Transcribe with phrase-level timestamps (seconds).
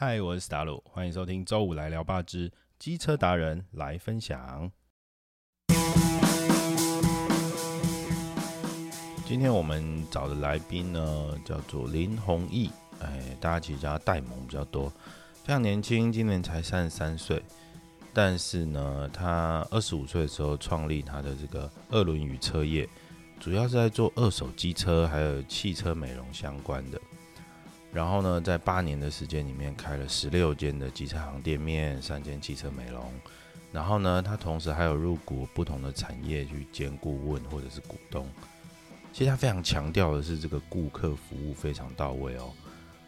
[0.00, 4.70] 嗨，我是达鲁，欢迎收听周五来聊吧之机车达人来分享。
[9.26, 14.88] 今天我们找的来宾呢，叫做林弘毅，哎，大家其实叫他戴蒙比较多，
[15.42, 17.42] 非常年轻，今年才三十三岁。
[18.14, 22.88] 但是呢，他二十五岁的时候创立他的这个二轮与车业，
[23.40, 27.00] 主要是在做二手机车还有汽车美容相关的。
[27.92, 33.12] 然后呢，在八年的时间里面，开了十六间的机车行店面，三间汽车美容。
[33.72, 38.28] 然后呢，他同时还有入股不同的产业去兼顾问或者是股东。
[39.12, 42.52] 其实他非常强调的是这个顾客服务非常到位哦。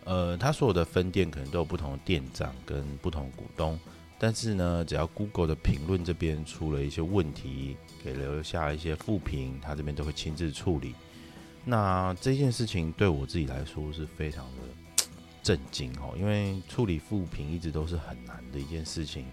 [0.04, 3.78] 呃，他所有的分店可能都有不同的店长跟不同股东，
[4.18, 10.94] 但是呢，只要 Google 的评论这边出了一些问题，给留下一些负评，他这边都会亲自处理。
[11.64, 15.04] 那这件事情对我自己来说是非常的
[15.42, 19.26] 震惊哦，因为处理负评一直都是很难的一件事情，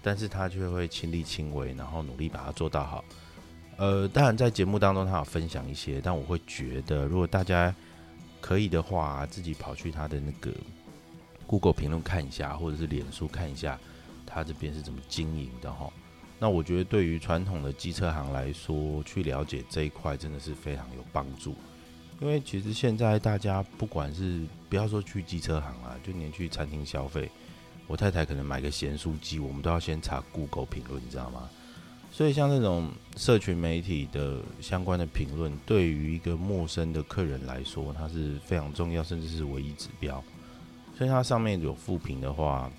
[0.00, 3.04] 但是他却会亲力亲为，然后努力把它做到好。
[3.78, 7.74] 呃，当然在节目当中他有分享一些，但我会觉得，如果大家
[8.40, 10.52] 可以的话，自己跑去他的那个
[11.46, 13.78] Google 评论看一下，或者是脸书看一下，
[14.24, 15.92] 他这边是怎么经营的哈。
[16.38, 21.56] 那我觉得对于传统的机车行来说，去了解这一块真的是非常有帮助。
[22.22, 27.28] 因为其实现在大家不管是不要说去机车行啊，就连去餐厅消费，
[27.88, 31.50] 我太太可能买个咸酥鸡，我们都要先查 Google 评论，你知道吗？
[32.12, 40.22] 所以像这种社群媒体的相关的评论，对于一个陌生的客人来说，它是非常重要，甚至是唯一指标。
[40.96, 42.70] 所以它上面有负评的话，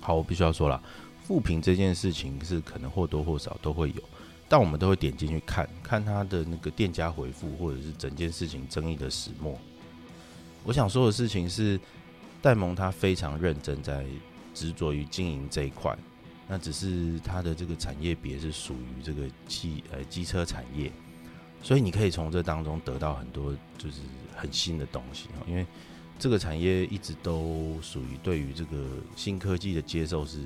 [0.00, 0.78] 好，我必须要说了，
[1.22, 4.02] 负评这件事情是可能或多或少都会有。
[4.48, 9.58] 但我们都会点进去看看他的那个店家回复，或者是整件事情争议的始末。
[10.62, 11.80] 我想说的事情是，
[12.42, 14.04] 戴蒙他非常认真在
[14.52, 15.96] 执着于经营这一块，
[16.46, 20.92] 那只是他的这个产业别是属于这个汽呃机车产业，
[21.62, 24.00] 所以你可以从这当中得到很多就是
[24.36, 25.66] 很新的东西因为
[26.18, 28.86] 这个产业一直都属于对于这个
[29.16, 30.38] 新科技的接受是。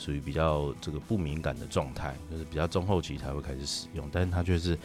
[0.00, 4.78] 属于比较这个不敏感的状态，就是比较中后期才会开始使用，但是他却是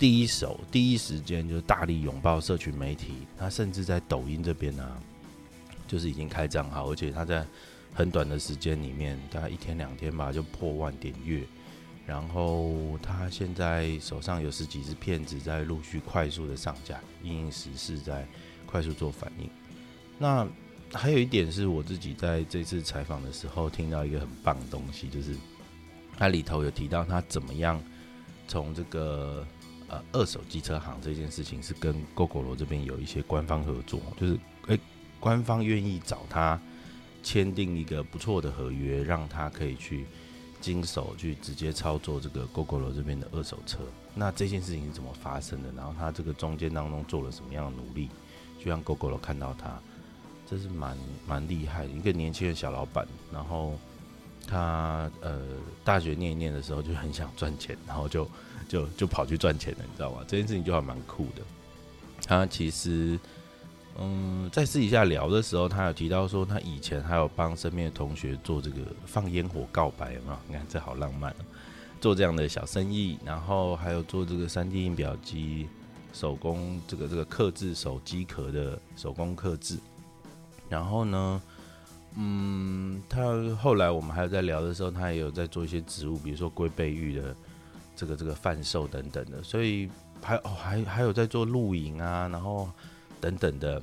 [0.00, 5.00] 第一手、第一时间就是大力拥抱社群媒体，他甚至在抖音这边呢，
[5.86, 7.46] 就是已经开账号，而且他在
[7.94, 11.44] 很短的时间里面，大概一天两天吧，就破万点阅，
[12.04, 18.26] 然后他现在手上有十几支片子在陆续快速的上架，应应时事在
[18.66, 19.48] 快速做反应，
[20.18, 20.44] 那。
[20.92, 25.34] 还有一点是我自己在这次采访的时候听到一个很棒的东西，就是
[26.16, 27.80] 它里头有提到他怎么样
[28.46, 29.46] 从这个
[29.88, 34.80] 呃二手机车行这件事情是跟 GoGo 罗这边有一些官方合作，就是诶
[35.20, 36.60] 官方愿意找他
[37.22, 40.06] 签订一个不错的合约，让他可以去
[40.60, 43.80] 经手去直接操作这个 GoGo 罗这边的二手车。
[44.14, 45.70] 那这件事情是怎么发生的？
[45.76, 48.08] 然后他这个中间当中做了什么样的努力，
[48.58, 49.80] 去让 GoGo 罗看到他？
[50.50, 53.74] 这是蛮蛮厉害的一个年轻的小老板，然后
[54.46, 55.42] 他呃
[55.84, 58.26] 大学念一念的时候就很想赚钱，然后就
[58.66, 60.24] 就就跑去赚钱了，你知道吗？
[60.26, 61.42] 这件事情就还蛮酷的。
[62.26, 63.20] 他其实
[63.98, 70.40] 嗯在私底下聊的时候，他有提到说他以前还有帮身边的同学做这个放烟火告白，嘛？
[70.46, 71.34] 你看这好浪漫，
[72.00, 75.68] 做这样的小生意，然后还有做这个三 D 印表机
[76.14, 79.78] 手工这个这个刻制手机壳的手工刻制。
[80.68, 81.42] 然后呢，
[82.16, 83.22] 嗯，他
[83.56, 87.36] 后来我们还有在聊的时候，他也有在做一些植物，比如说龟背玉的
[87.96, 89.88] 这个这个贩售等等的，所以
[90.20, 92.68] 还哦还还有在做露营啊，然后
[93.20, 93.82] 等等的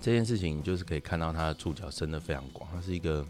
[0.00, 3.24] 这件事情，就是可以看到他的触角伸的非常广，他是一个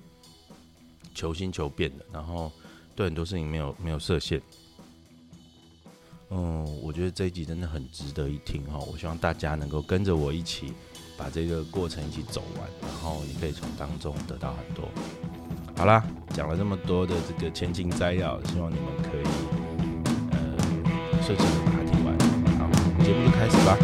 [1.14, 2.50] 求新求变的，然后
[2.96, 4.40] 对很多事情没有没有设限。
[6.30, 10.72] 嗯，我觉得这一集真的很值得一听哈，我希望大家能够跟着我一起。
[11.22, 14.88] 把这个过程一起走完，然后你可以从当中得到很多。
[15.76, 16.04] 好啦，
[16.34, 19.22] 讲了这么多的这个前情摘要，希望你们可以
[20.32, 20.40] 呃
[21.22, 22.18] 顺顺的把它听完。
[22.58, 22.68] 好，
[23.04, 23.78] 节目就开始吧。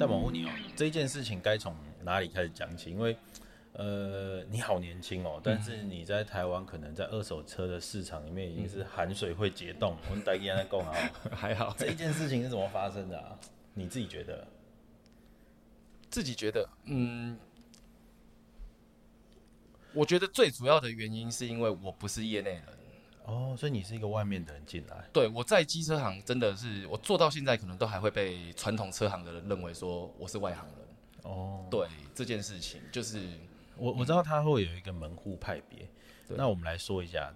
[0.00, 1.72] 但我问你哦，这件事情该从
[2.02, 2.90] 哪里开始讲起？
[2.90, 3.16] 因为
[3.72, 9.96] 呃，你好年轻哦，但是你在台湾可能在二手车的市场里面已经是含水会结冻。
[10.08, 10.94] 我们大家在讲啊，
[11.32, 11.74] 还好。
[11.78, 13.38] 这一件事情是怎么发生的啊？
[13.74, 14.46] 你自己觉得？
[16.10, 17.38] 自己觉得，嗯，
[19.92, 22.64] 我觉得最主要的原因是因为我不是业内人，
[23.26, 30.74] 哦，所以你是一个外面的人进来，对，我在机车行真的是我做到现在，可能都还会被传统车行的人认为说我是外行人。
[31.22, 33.20] 哦，对这件事情，就是
[33.80, 35.88] 我我知道他会有一个门户派别，
[36.28, 37.32] 对那我们来说一下，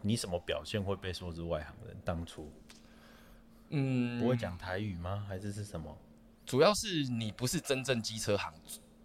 [0.00, 1.96] 你什么表现会被说是外行人？
[2.02, 2.50] 当初
[3.68, 5.24] 嗯，不会讲台语吗？
[5.28, 5.96] 还是是什么？
[6.46, 8.54] 主要是你不是真正机车行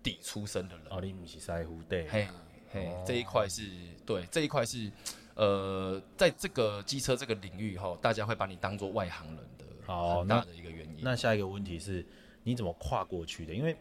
[0.01, 2.27] 底出身的人，哦，你不是腮胡对，嘿
[2.71, 3.69] 嘿，哦这一块是
[4.05, 4.89] 对，这一块是
[5.35, 10.99] 呃，在这个机车这个领域哈，大家会把你当做外行人的好很大的一个原因。
[11.01, 12.05] 那下一个问题是，
[12.43, 13.53] 你怎么跨过去的？
[13.53, 13.75] 因为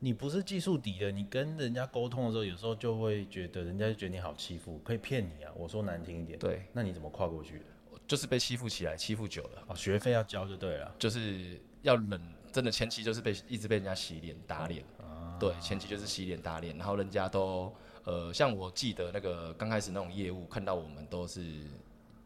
[0.00, 5.52] 你不是技术底的，你跟人家沟通的时候，有时候就会觉得人家就觉得你好欺负，可以骗你啊。
[5.56, 7.64] 我说难听一点，对，那你怎么跨过去的？
[8.06, 10.94] 就是被欺负起来，欺负久了，哦，学费要交就对了。
[10.98, 12.20] 就是要忍，
[12.52, 17.74] 真的前期就是被一直被人家洗脸打脸，啊，对，前期就是洗脸打脸，然后人家都
[18.04, 21.42] 呃，像我记得那个刚开始那种业务，看到我们都是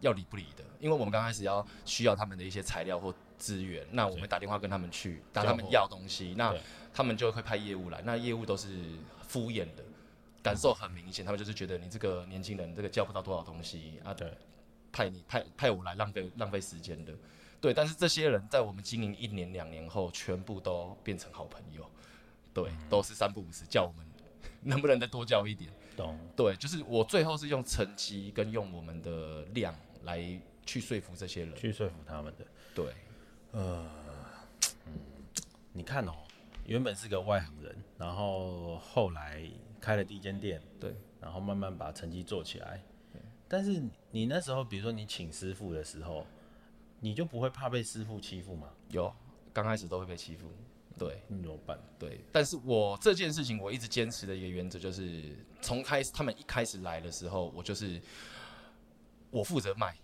[0.03, 6.55] 要理不理的，因为我们刚开始要需要他们的一些材料或资源，那我们打电话跟他们去，打他们要东西，那
[6.93, 8.69] 他们就会派业务来，那业务都是
[9.27, 9.83] 敷衍的，
[10.43, 14.31] 感受很明显，他们就是觉得你这个年轻人这个教不到多少东西啊，对，
[14.93, 17.15] 派你派派我来浪费浪费时间的，
[17.61, 21.89] 对，但是这些人在我们经营一年两年后，全部都变成好朋友，
[22.53, 24.05] 对，都是三不五时叫我们
[24.63, 26.19] 能不能再多叫一点，懂。
[26.37, 30.23] 对，就是我最后是用成绩跟用我们的量来
[30.65, 32.47] 去说服这些人，去说服他们的。
[32.75, 32.87] 对，
[33.53, 33.87] 呃，
[34.87, 34.93] 嗯
[35.73, 36.13] 你看哦，
[36.67, 39.43] 原本是个外行人，然后后来
[39.81, 42.83] 开了第一间店，对，然后慢慢把成绩做起来。
[43.49, 46.27] 但是你那时候，比如说你请师傅的时候，
[47.01, 48.71] 你就不会怕被师傅欺负吗？
[48.89, 49.13] 有
[49.53, 50.49] 刚开始都会被欺负，
[50.99, 51.21] 对。
[51.29, 51.79] 那怎么办？
[51.99, 58.01] 对，但是我这件事情我一直坚持的一个原则就是，从开始他们一开始来的时候，我就是
[59.33, 59.97] 我负责卖，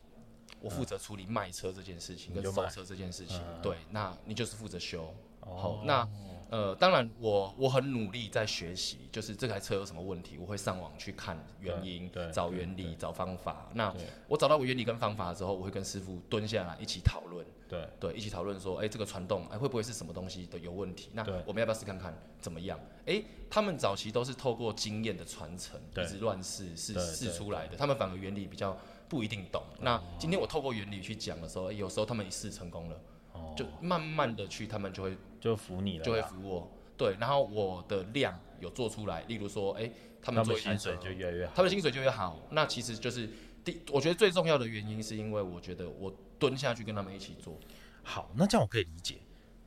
[0.60, 3.40] 我负责处理卖车这件事情跟收车这件事情。
[3.46, 5.14] 嗯对，那你就是负责修。
[5.40, 6.08] 哦好，那
[6.50, 13.68] 呃，当然我我很努力在学习，就是这台车有什么问题，我会上网去看原因找原理，找方法。
[13.74, 13.94] 那
[14.26, 17.46] 我找到我原理跟方法之后，我会跟师傅蹲下来一起讨论。
[17.68, 21.10] 对，对，一起讨论说，哎、这个传动，哎、会不会是什么东西的有问题？
[21.12, 22.80] 那我们要不要试看看怎么样？
[23.06, 28.76] 哎、他们早期都是透过经验的传承，一直乱试试试出来的，他们反而原理比较
[29.08, 29.62] 不一定懂。
[29.80, 33.00] 那今天我透过原理去讲的时候，诶有时候他们一试成功了，
[33.34, 36.70] 哦，就慢慢的去，他们就会就服你了，就会服我。
[36.96, 39.88] 对，然后我的量有做出来，例如说，哎、
[40.20, 41.52] 他们做薪水就越来越好。
[41.54, 42.40] 他们薪水就越好。
[42.50, 43.30] 那其实就是
[43.64, 47.58] 第，我觉得最重要的原因是因为我觉得我蹲下去跟他们一起做。
[48.02, 49.18] 好，那这样我可以理解。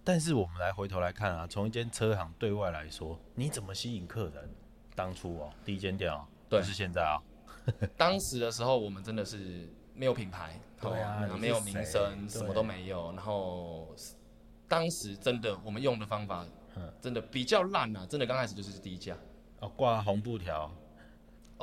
[0.04, 4.50] 但是我们来回头来看啊，从一间车行对外来说，你怎么吸引客人？
[4.96, 7.22] 当初哦，第一间店哦，对不是现在啊，
[7.96, 13.12] 当时的时候，我们真的是没有品牌，对啊没有名声，什么都没有。
[13.14, 13.96] 然后
[14.68, 16.46] 当时真的我们用的方法
[16.76, 19.16] 嗯，真的比较烂啊，真的刚开始就是低价。
[19.60, 20.70] 哦，挂红布条，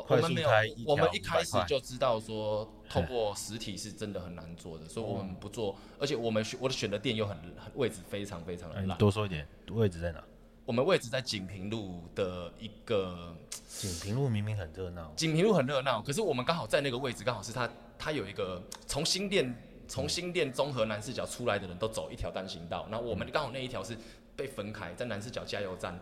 [0.07, 0.49] 我们没有
[0.87, 5.75] 我们条500块一开始就知道说，透过实体是真的很难做的，所以我们不做。
[5.99, 8.97] 而且我们选我的选的店又很很位置非常非常的烂。
[8.99, 10.23] 多说一点，位置在哪？
[10.65, 13.35] 我们位置在锦屏路的一个
[13.67, 19.55] 锦屏路明明很热闹，锦屏路很热闹，可是我们刚好在那个位置，刚好是它它有一个从新店
[19.89, 23.97] 从新店综合南四角出来的人都走一条单行道，然后我们刚好那一条是
[24.37, 25.99] 被分开，在南四角加油站，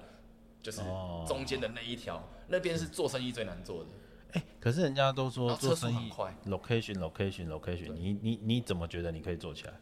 [0.66, 3.90] 就是哦中间的那一条，那边是做生意最难做的。
[4.32, 9.74] 哎，可是人家都说做生意很快 location location location，你你你怎么觉得你可以做起来？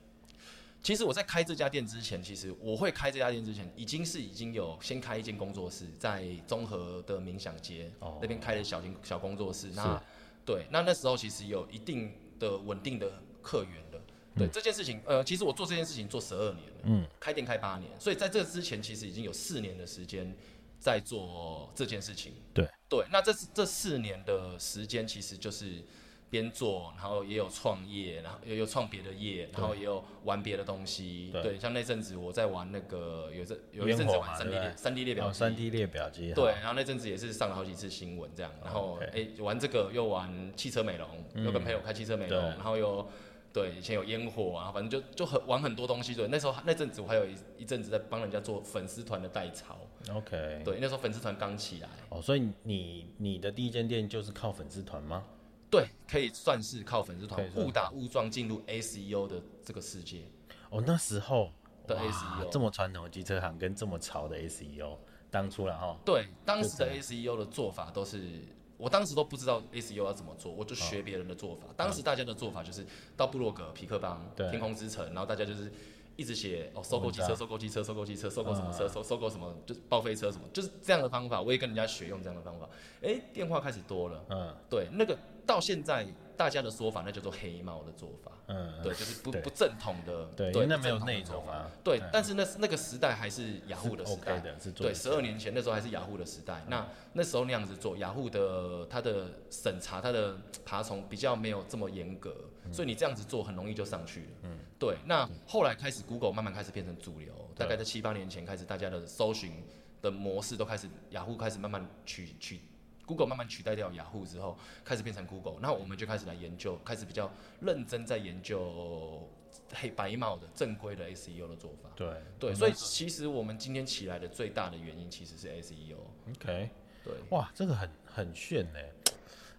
[0.83, 9.71] 其实我在开这家店之前，其实我会开这家店之前，已经是已经有先开一间工作室，在综合的冥想街、哦那边开了小型小工作室。
[9.75, 10.03] 那
[10.45, 13.11] 对，那那时候其实有一定的稳定的
[13.41, 13.99] 客源的。
[14.37, 20.37] 对、这件事情，呃，其实我做这件事情做十二年了，嗯，开店开八年，所以在这之前其实已经有四年的时间
[20.85, 22.35] 在做这件事情。
[22.53, 22.69] 对。
[22.87, 25.83] 对，那这这四年的时间其实就是
[26.31, 31.31] 边做，然后也有创业，然后也有创别的业，然后也有玩别的东西。
[31.33, 31.43] 对。
[31.43, 42.49] 对，像那阵子我在玩那个有阵有一阵子玩三 D 列三 D 列表三 D 列表机，对，，然后那阵子也是上了好几次新闻这样，然后哎、玩这个又玩汽车美容，嗯又跟朋友开汽车美容，对。
[42.51, 43.09] 然后又
[43.55, 46.13] 对以前有烟火啊，反正就就很玩很多东西。
[46.13, 49.79] 对，那时候那阵子我还有一一阵子在帮人家做粉丝团的代操
[50.13, 55.25] ，OK，，对，那时候粉丝团刚起来，哦，所以你你的第一间店就是靠粉丝团吗？
[55.71, 60.23] 对，可以算是靠粉丝团误打误撞进入 SEO 的这个世界。
[60.71, 61.53] 哦，那时候
[61.87, 64.97] 的哇 SEO 这么传统的机车行跟这么潮的 SEO，
[65.31, 68.41] 当初了哈，对，当时的 SEO 的做法都是
[68.85, 71.63] 我当时都不知道 SEO 要怎么做，我就学别人的做法。
[71.75, 72.85] 当时大家的做法就是
[73.17, 75.73] 到布洛格、皮克邦、对天空之城，然后大家就是
[76.17, 81.41] 一直写哦，收购机车、收购机车、收购机车、收购什么车、嗯收收购什么，就是报废车什么，就是这样的方法。
[81.41, 82.69] 我也跟人家学用这样的方法。
[83.01, 91.23] 哎，电话开始多了，嗯对，那个到现在大家的说法，那叫做黑猫的做法，嗯，对，就是不不正统的，对，因为那不没有内。
[91.23, 91.71] 容啊。
[91.83, 94.39] 对嗯，但是那是那个时代还是雅虎的时代
[94.75, 96.63] 对，十二年前那时候还是雅虎的时代。
[96.69, 102.35] 那那时候那样子做，雅虎的它的审查、它的爬虫比较没有这么严格，
[102.71, 104.27] 所以你这样子做很容易就上去了。
[104.43, 104.97] 嗯，对。
[105.07, 109.65] 那后来开始 Google 慢慢开始变成主流，大概在七八年前开始，大家的搜寻
[110.03, 112.61] 的模式都开始，雅虎开始慢慢取取。
[113.07, 117.31] Google 慢慢取代掉雅虎之后，开始变成 Google，那我们就开始来研究，开始比较
[117.61, 119.29] 认真在研究
[119.73, 121.91] 黑白帽的正规的 SEO 的做法。
[121.97, 122.09] 对
[122.39, 125.97] 对，嗯所以其实我们今天起来的最大的原因其实是 SEO。
[126.31, 126.71] OK，
[127.05, 128.79] 对，哇，这个很很炫呢。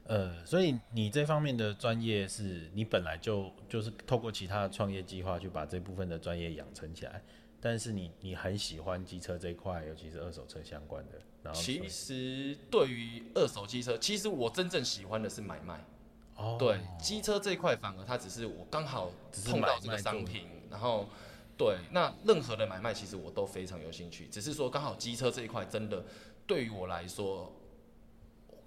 [0.07, 7.23] 呃，所以你这方面的专业是你本来就就是透过其他的创业计划去把这部分的专业养成起来，
[7.59, 15.85] 但是你你很喜欢机车这一块，尤其是二手车相关的，然后其实对于二手机车，其实我真正喜欢的是买卖。
[16.35, 19.11] 哦，对，机车这一块反而它只是我刚好
[19.45, 21.07] 碰到这个商品，然后
[21.55, 26.03] 对，那任何的买卖其实我都非常有兴趣，只是说刚好机车这一块真的
[26.47, 27.53] 对于我来说，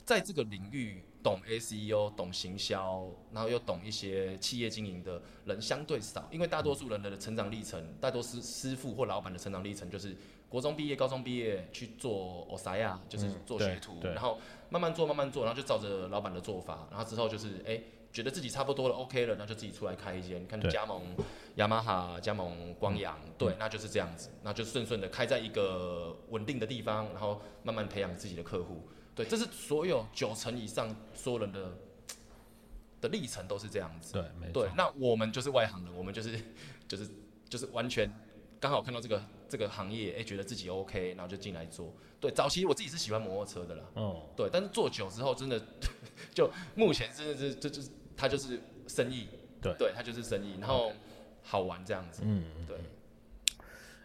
[0.06, 10.16] 在这个领域懂 SEO、懂行销，然后又懂一些企业经营的人相对少，因为大多数人的成长历程，大多师师傅或老板的成长历程就是
[10.49, 14.12] 国中毕业、高中毕业去做 o s a y a 就是做学徒，对。
[14.12, 14.38] 然后
[14.71, 17.81] 慢慢做、慢慢做，然后就照着老板的做法，然后之后就是哎。
[18.11, 21.14] 觉得自己差不多了，OK 了，那就自己出来开一间，你看加盟
[21.57, 31.71] 雅马哈、加盟光阳，对，那就是这样子，那就顺顺的开在一个稳定的地方，然后慢慢培养自己的客户，对，这是所有九成以上所有人的
[33.02, 34.14] 的历程都是这样子。
[34.14, 34.64] 对，没错。
[34.64, 36.40] 对，，那我们就是外行人，我们就是
[36.88, 37.07] 就是
[37.47, 38.11] 就是完全
[38.59, 41.93] 刚好看到这个这个行业，哎、觉得自己 OK，然后就进来做。
[42.21, 45.61] 对，早期我自己是喜欢摩托车的啦，哦，对，但是做久之后，真的
[46.35, 49.28] 就目前真的是这就是它就是生意，
[49.62, 49.75] 对。
[49.78, 50.93] 对，它就是生意，然后
[51.43, 52.76] 好玩这样子，嗯，对。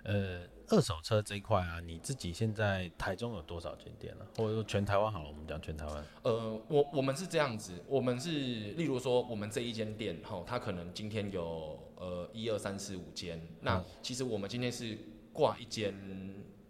[0.04, 13.86] 呃，二手车这一块啊，你自己现在台中有多少间店了、或者说全台湾好了，我们讲全台湾，呃，我我们是这样子，我们是例如说，我们这一间店哈，它可能今天有呃一二三四五间，那嗯。
[14.02, 14.98] 其实我们今天是
[15.34, 15.94] 挂一间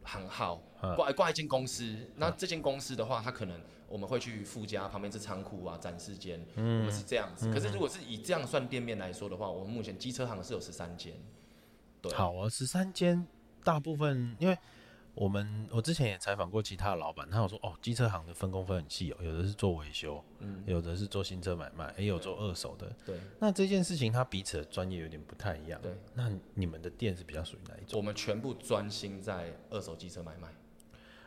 [0.04, 0.96] 行号，嗯。
[0.96, 7.52] 挂挂一间公司，那这间公司的话，它可能我们会去附加旁边是仓库啊、展示间，我们是这样子。
[7.54, 11.14] 可是如果是以这样算店面来说的话，我们目前机车行是有十三间，
[12.02, 13.28] 对，好啊，十三间，
[13.64, 14.58] 大部分因为
[15.16, 22.92] 我们我之前也采访过其他的老板，他有说哦，机车行的分工分很细哦，有的是做维修，嗯，有的是做新车买卖，也有做二手的。
[23.06, 25.80] 对，那这件事情他彼此的专业有点不太一样。
[25.82, 27.98] 对，那你们的店是比较属于哪一种？
[27.98, 30.48] 我们全部专心在二手机车买卖。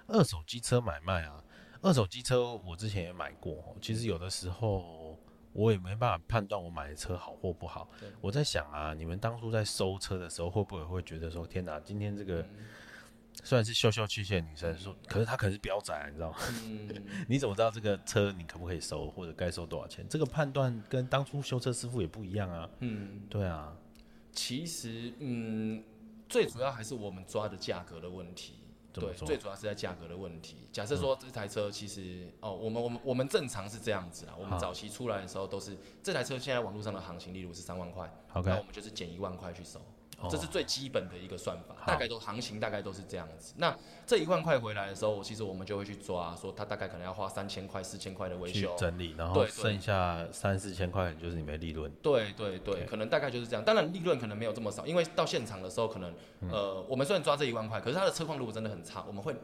[0.08, 1.42] 二手机车买卖啊，
[1.80, 5.16] 二手机车我之前也买过哦，其实有的时候
[5.52, 7.88] 我也没办法判断我买的车好或不好。
[8.20, 12.48] 我在想啊，你们当初在收车的时候，会不会会觉得说，天哪，今天这个嗯
[13.44, 16.38] 虽然是秀秀气气的女生说，可是她可能是标仔，你知道吗？
[16.64, 16.88] 嗯，
[17.28, 20.06] 你怎么知道这个车你可不可以收，或者该收多少钱？
[20.08, 22.68] 这个判断跟当初修车师傅也不一样啊。
[22.80, 23.76] 嗯，对啊，
[24.32, 25.82] 其实，嗯，
[26.28, 28.54] 最主要还是我们抓的价格的问题。
[28.92, 30.56] 对，最主要是在价格的问题。
[30.72, 39.82] 假设说这台车其实，哦，我们我们我们正常是这样子啊，我们早期出来的时候都是这台车现在网络上的行情，例如是三万块，OK 那我们就是减一万块去收。
[40.18, 43.52] 哦这是最基本的一个算法，好大概都行情大概都是这样子。
[43.58, 48.74] 那这一万块回来的时候，其实我们就会去抓，说他大概可能要花三千块、四千块的维修。
[48.78, 51.92] 整理，然后剩下三四千块就是你没利润。
[52.02, 53.62] 对对对可能大概就是这样。
[53.62, 59.36] 当然利润可能没有这么少，因为到现场的时候，可能、嗯呃，我们虽然抓这一万块，可是它的车况如果真的很差，我们会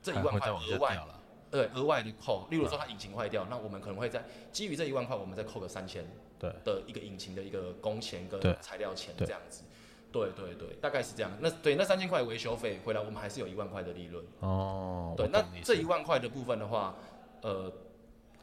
[0.00, 1.18] 这一万块额外了。
[1.50, 2.46] 对额外的扣。
[2.50, 6.02] 例如说它引擎坏掉，那我们可能会在基于这一万块，我们再扣个三千
[6.38, 9.64] 对，的一个引擎的一个工钱跟材料钱这样子。
[10.12, 11.32] 对对对，大概是这样。
[11.40, 14.24] 那对那三千块维修费回来，我们还是有一万块的利润。
[14.40, 16.94] 哦，对，那这一万块的部分的话，
[17.40, 17.72] 呃，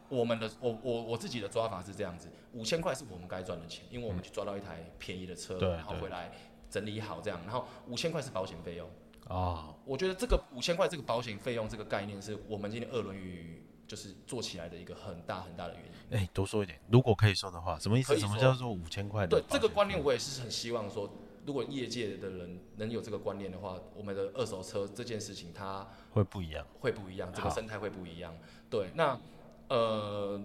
[0.10, 6.32] 我们的我我我自己的抓法是这样子，五千块是我们该赚的钱，因为我们去抓到一台便宜的车，然后回来
[6.70, 8.90] 整理好这样，然后五千块是保险费用。
[9.28, 16.18] 哦，我觉得这个五千块这个保险费用这个概念是我们今天二轮语就是做起来的一个很大很大的原因。
[16.18, 18.18] 哎，多说一点，如果可以说的话，什么意思？
[18.18, 19.44] 什么叫做五千块的对？
[19.48, 21.08] 这个观念，我也是很希望说，
[21.50, 26.64] 如果业界的人能有这个观念的话，我们的二手车这件事情它会不一样。
[26.80, 28.32] 会不一样，这个生态会不一样。
[28.70, 29.20] 对，那
[29.68, 30.40] 呃，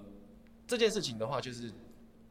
[0.66, 1.70] 这件事情的话，就是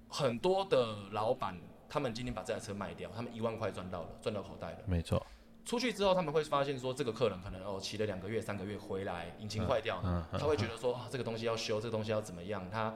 [0.10, 1.56] 很多的老板，
[1.88, 4.80] 他们今天把这台车卖掉，他们一万块赚到了，赚到口袋了。
[4.88, 5.24] 没错，
[5.64, 12.68] 出去之后，他们会发现说，这个客人可能哦骑了两个月、三个月回来，引擎坏掉了，嗯嗯他会觉得说啊，这个东西要修，这个东西要怎么样？
[12.72, 12.92] 他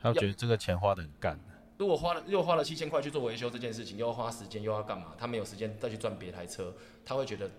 [0.00, 1.38] 他觉得这个钱花的很干，
[1.78, 5.14] 如果花了又花了七千块去做维修这件事情，又要花时间，又要干嘛？
[5.18, 6.72] 他没有时间再去赚别台车，
[7.04, 7.50] 他会觉得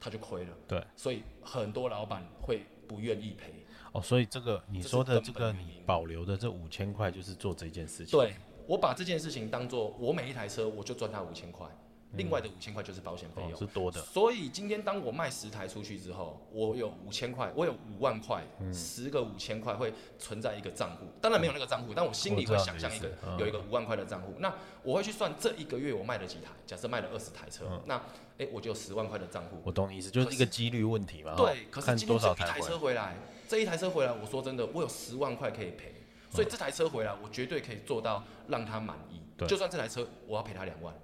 [0.00, 0.50] 他就亏了。
[0.66, 3.52] 对，所以很多老板会不愿意赔。
[3.92, 8.18] 哦，所以这个你说的这个你保留的这五千块，就是做这件事情。
[8.18, 8.34] 对
[8.66, 11.66] 我把这件事情当做我每一台车我就赚他五千块，
[12.12, 13.58] 另外的五千块就是保险费哦，用。
[13.58, 18.72] 是多的，所以今天当我卖十台出去之后，我有五千块，我有五万块，嗯。
[18.72, 24.34] 十个五千块会存在一个账户，当然没有那个账户，但我心里会想象一个有一个五万块的账户。
[24.38, 27.82] 那我会去算这一个月我卖了几台，假设卖了二十台车，嗯。
[27.86, 28.00] 那
[28.38, 29.60] 诶我就有十万块的账户。
[29.64, 31.34] 我懂你意思，就是一个几率问题嘛。
[31.36, 33.16] 对可是今多少台回天这一台车回来，
[33.48, 35.94] 这一台车回来，我说真的，我有十万块可以赔，
[36.30, 39.20] 所以嗯这台车回来，我绝对可以做到让他满意。
[39.36, 39.46] 对。
[39.46, 40.94] 就算这台车我要赔他两万，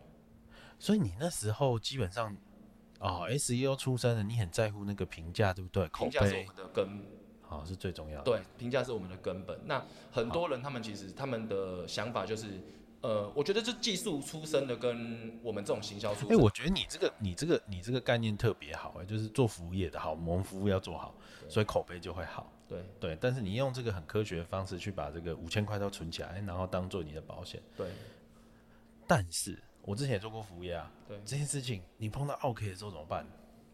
[0.79, 2.37] 所以你那时候基本上，
[3.01, 5.89] 哦，SEO 出身的，你很在乎那个评价，对不对？
[5.89, 7.01] 评价是我们，的根
[7.43, 8.25] 好、是最重要的。
[8.25, 9.59] 对，评价是我们的根本。
[9.67, 12.61] 那很多人他们其实他们的想法就是，
[13.03, 21.15] 呃，我觉得这技术出身的跟我们这种行销出哎、身，我觉得你这个、你这个、你这个概念特别好、哎，就是做服务业的好，我们服务要做好，
[21.49, 22.51] 所以口碑就会好。
[22.67, 27.63] 对对，但是你用这个很科学的方式去把这个五千块都存起来，然后当做你的保险。
[27.77, 27.87] 对
[29.07, 33.27] 但是我之前也做过服务业啊，对，这件事情你碰到 OK 的时候怎么办？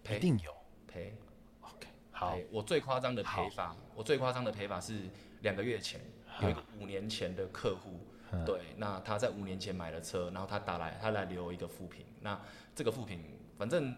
[0.03, 0.55] 一赔定有。
[0.89, 1.15] 赔
[1.61, 5.09] OK，好赔，我最夸张的好赔法，我最夸张的赔法是
[5.43, 6.01] 两个月前
[6.43, 8.01] 有一个五年前的客户，
[8.33, 12.41] 嗯对，那他在五年前买了车，然后他打来，他来留一个负评，那
[12.75, 13.23] 这个负评，
[13.57, 13.95] 反正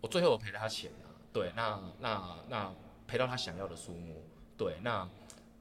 [0.00, 2.74] 我最后我赔了他钱啊，对，那那那
[3.08, 4.24] 赔到他想要的数目，
[4.56, 5.08] 对，那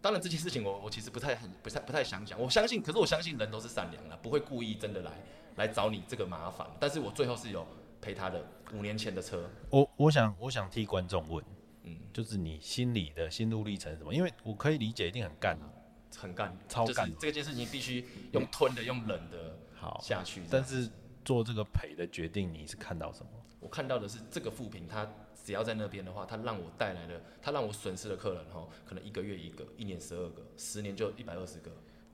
[0.01, 5.12] 当然这件事情我我其实不太很不太不太想讲，我相信，可是我相信人都是善良的，不会故意真的来
[5.58, 7.65] 来找你这个麻烦，但是我最后是有
[8.01, 8.43] 赔他的
[8.74, 11.46] 五年前的车，我我想我想替观众问，
[11.83, 14.14] 嗯，就是你心里的心路历程是什么？
[14.14, 15.70] 因为我可以理解，一定很干啊。
[16.18, 20.44] 很干，超干就是这件事情必须用吞的、用冷的好，下去。
[20.51, 20.90] 但是
[21.24, 23.29] 做这个赔的决定，你是看到什么？
[23.61, 25.09] 我看到的是这个副评，它
[25.44, 31.72] 只要在那边的话，它让我带来了，它让我损失的客人哈，可能一个月一个，一年十二个，十年就一百二十个，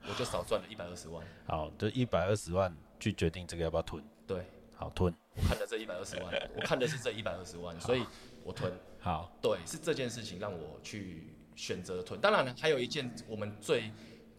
[0.08, 1.24] 我就少赚了一百二十万。
[1.46, 4.02] 好，就一百二十万去决定这个要不要吞。
[4.26, 5.14] 对好，吞。
[5.34, 8.02] 我看的这一百二十万，我看的是这一百二十万， 所以
[8.44, 8.72] 我吞。
[9.00, 12.20] 好，对，是这件事情让我去选择吞。
[12.20, 13.90] 当然了，还有一件我们最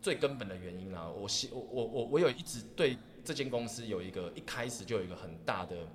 [0.01, 5.87] 最根本的原因啦，我希我我我我有一直对这间公司有一个一开始就有一个很大的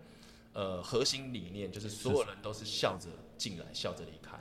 [0.54, 4.32] 呃核心理念，就是所有人都是笑着进来，笑着离开。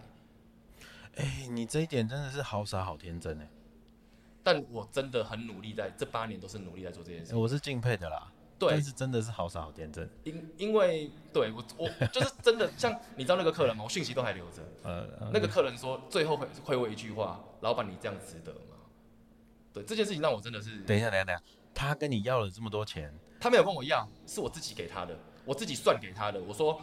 [1.15, 3.47] 哎、你这一点真的是好傻好天真哎、
[4.41, 7.35] 但我真的很努力在，这八年都是努力在做这件事。
[7.35, 8.31] 我是敬佩的啦。
[8.59, 10.09] 对但，是真的是好傻好天真。
[10.23, 13.83] 因因为对我我就是真的像你知道那个客人吗？
[13.83, 14.61] 我讯息都还留着。
[14.83, 18.77] 呃，那个客人说，最后会回我一句话：“老板，你这样值得吗？”
[19.73, 26.41] 对这件事情让我真的是，等一下，等一下，等一下，他跟你要了这么多钱，他没有跟我要，是我自己给他的，我自己算给他的。
[26.41, 26.79] 我说，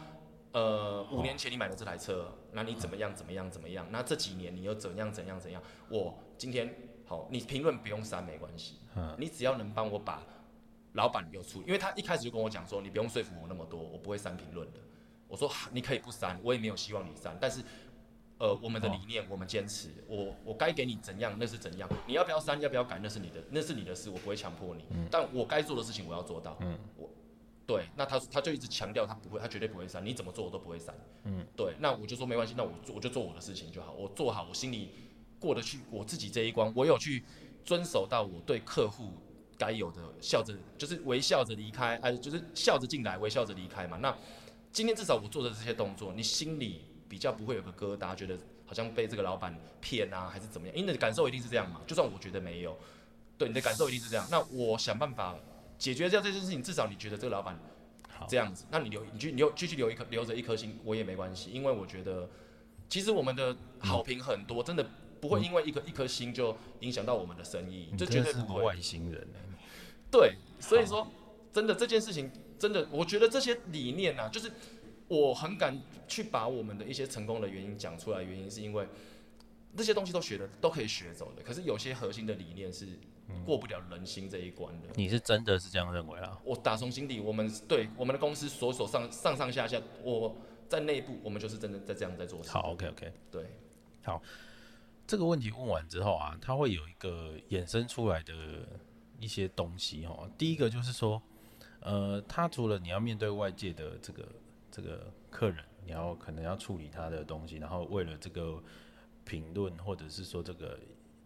[0.52, 3.86] 呃，五年前你买了这台车，那你怎么样怎么样怎么样？
[3.90, 5.62] 那这几年你又怎样怎样怎样？
[5.88, 6.74] 我今天
[7.06, 10.22] 好，你评论不用删没关系，嗯，你只要能帮我把
[10.94, 14.80] 老板有出，因为他一开始就跟我讲说，你不用说服我那么多，我不会删评论的。
[15.28, 17.62] 我说你可以不删，我也没有希望你删，但是
[18.38, 26.56] 呃，我们的理念，我们坚持，我我该给你怎样那是怎样，你要不要删，要不要改那是你的，那是你的事，我不会强迫你，但我该做的事情我要做到。
[26.60, 27.08] 嗯，我
[27.70, 30.92] 对，那他他就一直强调他不会，他绝对不会删，你怎么做我都不会删。
[31.22, 34.90] 嗯，对，那我就说没关系，那我做我就做我的事情就好，我做好我心里
[35.38, 37.22] 过得去我自己这一关，我有去
[37.64, 39.12] 遵守到我对客户
[39.56, 43.96] 该有的笑着，就是微笑着离开，哎、就是笑着进来，微笑着离开嘛。
[43.98, 44.12] 那
[44.72, 50.76] 今天至少我做的这些动作，你心里比较不会有个疙瘩，觉得好像被这个老板骗啊，还是怎么样？
[50.76, 51.80] 因为你的感受一定是这样嘛。
[51.86, 52.76] 就算我觉得没有，
[53.38, 54.26] 对你的感受一定是这样。
[54.28, 55.36] 那我想办法
[55.80, 57.58] 解决掉这件事情，至少你觉得这个老板
[58.08, 58.26] 好。
[58.28, 62.28] 这样子，那你留你就你留继续留一颗留着一颗心，我也没关系，因为我觉得
[62.88, 64.86] 其实我们的好评很多，真的
[65.20, 68.62] 不会因为一颗一颗心就影响到我们的生意，这绝对不会。
[68.62, 69.40] 外星人哎、
[70.10, 71.10] 对，所以说
[71.50, 74.52] 真的这件事情，真的我觉得这些理念啊，就是
[75.08, 78.86] 我很敢去把我们的一些成功的原因讲出来，原因是因为
[79.74, 82.86] 这些东西都学的都可以学走的，可是有些核心的理念是
[83.44, 84.88] 过不了人心这一关的。
[84.94, 86.38] 你是真的是这样认为啊？
[86.44, 90.36] 我打从心底，我们对我们的公司所所上上上下下，我
[90.68, 92.50] 在内部我们就是真的在这样在做事。
[92.50, 93.12] 好，OK OK。
[93.30, 93.46] 对，
[94.02, 94.22] 好
[95.06, 98.34] 这个问题问完之后啊，它会有一个衍生出来的
[99.18, 100.30] 一些东西哦。
[100.38, 101.20] 第一个就是说，
[101.80, 104.28] 呃，他除了你要面对外界的这个
[104.70, 108.62] 这个客人，你要可能要处理他的东西，然后为了这个
[109.24, 110.78] 评论或者是说这个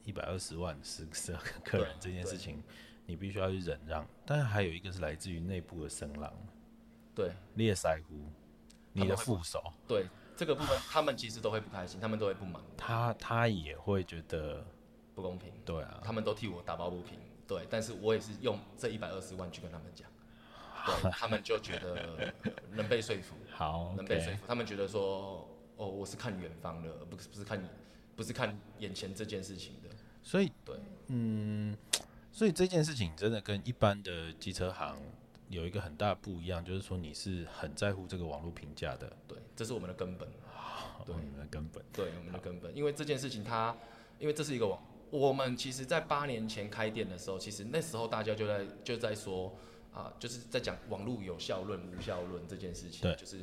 [0.05, 2.63] 一百二十万十十个客人这件事情，
[3.07, 4.07] 你必须要去忍让。
[4.27, 6.33] 但是还有一个是来自于内部的声浪，
[7.15, 8.15] 对，列塞乎
[8.93, 14.65] 你的副手，对这个部分，他们其实都会不开心，他们都会不满，他他也会觉得
[15.15, 20.09] 不公平，对啊，他们都替我打抱不平，对，但是我也是用这一百二十万去跟他们讲，
[21.03, 22.33] 对，他们就觉得
[22.71, 27.63] 能被说服，好，能被说服，他们觉得说，哦，我是看远方的，不是不是看
[28.17, 29.89] 不是看眼前这件事情的，
[30.23, 30.77] 所以对，
[31.09, 31.77] 嗯，
[32.33, 34.97] 所以这件事情真的跟一般的机车行
[35.49, 40.29] 有一个很大不一样，就是说你是很在乎这个网络评价的，对，这是我们的根本，
[41.05, 41.15] 对。
[41.15, 43.77] 哦你们的根本，对，我们的根本，因为这件事情它，
[44.19, 49.55] 因为这是一个网，我们其实在八年前开店的时候，其实那时候大家就在就在说
[49.95, 53.39] 啊，就是在讲网络有效论、无效论这件事情，对就是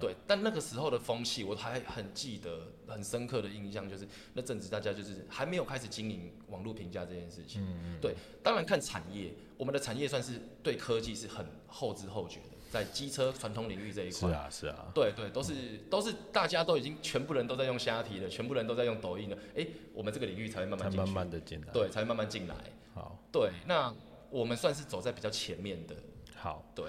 [0.00, 15.54] 对，但那个时候的风气，我还很记得，很深刻的印象就是那阵子大家就是还没有开始经营网络评价这件事情，嗯对，当然看产业，我们的产业算是对科技是很后知后觉的，在机车传统领域这一块，是啊是啊，对对，都是
[15.90, 22.54] 都是大家都已经全部人都在用虾皮了，全部人都在用抖音了，哎，我们这个领域才会慢才慢慢进去，慢的进来，对，才会慢慢进来。
[22.92, 23.94] 好，对，那
[24.36, 25.96] 我们算是走在比较前面的，
[26.34, 26.84] 好，对，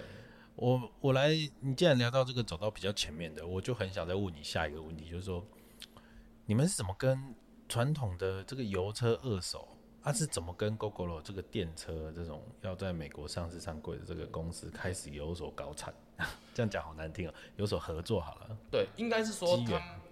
[0.56, 1.30] 我我来，
[1.62, 5.42] 你既然聊到这个走到比较前面的，我就很想再问你下一个问题，就是说，
[6.46, 7.34] 你们是怎么跟
[7.70, 9.66] 传统的这个油车二手，
[10.02, 15.94] 啊是怎么跟 GoGoRo 这个电车这种要在美国上市上柜的这个公司开始有所搞产？
[16.54, 19.58] 这样讲好难听哦，有所合作好了，对，应该是说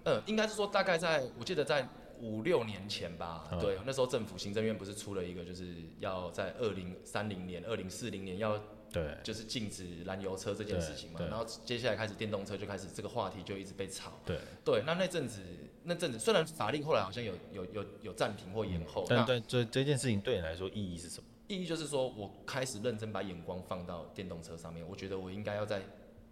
[0.06, 1.86] 呃，应该是说大概在我记得在
[2.26, 8.60] 五六年前吧，嗯对，那时候政府行政院不是出了一个，就是要在二零三零年、二零四零年要
[8.92, 14.14] 对，就是禁止燃油车这件事情嘛，然后接下来开始电动车就开始这个话题就一直被炒。
[14.26, 15.42] 对，对，那那阵子
[15.84, 21.28] 那阵子虽然法令后来好像有有有有暂停或延后，那但对这这件事情对你来说意义是什么？
[21.48, 25.82] 意义就是说我开始认真把眼光放到电动车上面，我觉得我应该要在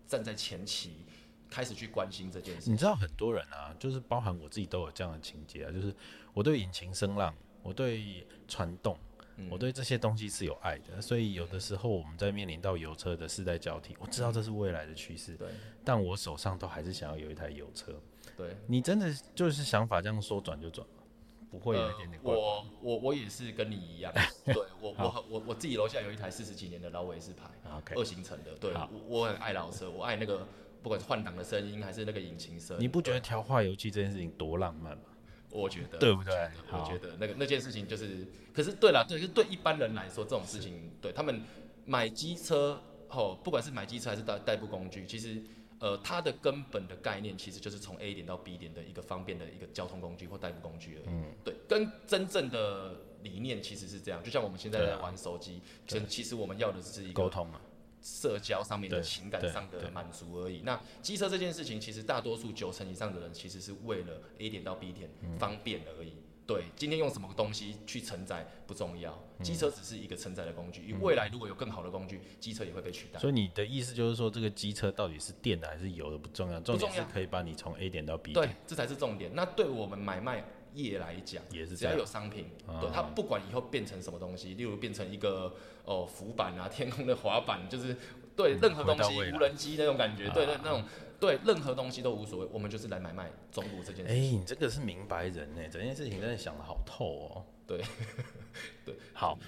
[0.08, 1.06] 站在前期
[1.54, 2.72] 开始去关心这件事。
[2.72, 5.94] 你知道很多人啊，就是包含我自己都有这样的情节啊，就是
[6.34, 8.98] 我对引擎声浪，我对传动，
[9.38, 15.48] 嗯我对这些东西是有爱的，所以有的时候我们在面临到油车的世代交替，我知道这是未来的趋势，对
[15.86, 17.94] 但我手上都还是想要有一台油车。
[18.36, 21.04] 对，你真的就是想法这样说转就转吗？
[21.52, 22.34] 不会有一点点怪？
[22.34, 24.12] 呃我我我也是跟你一样，
[24.44, 30.48] 对我我我我自己楼下有一台四十几年的老伟士牌，啊 OK，二行程的，对我我很爱老车，我爱那个
[30.84, 35.04] 不管是换挡的声音还是那个引擎声，你不觉得调化油器这件事情多浪漫吗？
[35.50, 36.34] 我觉得对不对
[36.72, 41.42] 我好觉得那个那件事情就是，可是对了，对，就是对一般人来说，这种事情对他们
[41.86, 45.42] 买机车哦，不管是买机车还是代代步工具，其实
[45.80, 51.14] 呃，它的根本的概念其实就是从 A 点到 B 点的一个方便的一个交通工具或代步工具而已。
[51.14, 57.62] 嗯，对，跟真正的理念其实是这样，就像我们现在在玩手机，其实其实我们要的是一个沟通啊，
[58.04, 60.62] 社交上面的情感上的满足而已。
[60.64, 66.14] 那机车这件事情，其实大多数九成以上的人其实是为了 A 点到 B 点嗯方便而已。
[66.46, 70.94] 对，今天用什么东西去承载不重要，嗯机车只是一个承载的工具。
[71.00, 73.18] 未来如果有更好的工具，机车也会被取代。
[73.18, 79.32] 所以你的意思就是说，这个机车到底是电的还是油的不重要，重点是可以把你从 A 点到 B 点对，，这才是重点。
[79.34, 85.54] 那对我们买卖业来讲，也是只要有商品，啊对它不管以后变成什么东西，例如变成一个
[85.86, 87.96] 哦浮板啊、天空的滑板， 就是
[88.36, 90.48] 对嗯任何东西，无人机那种感觉，对啊。
[90.48, 90.84] 对那种
[91.20, 94.42] 对任何东西都无所谓，我们就是来买卖中古这件哎、事情。
[94.42, 97.46] 你这个是明白人呢，整件事情真的想的好透哦。
[97.66, 97.82] 对，
[98.84, 99.40] 对，好，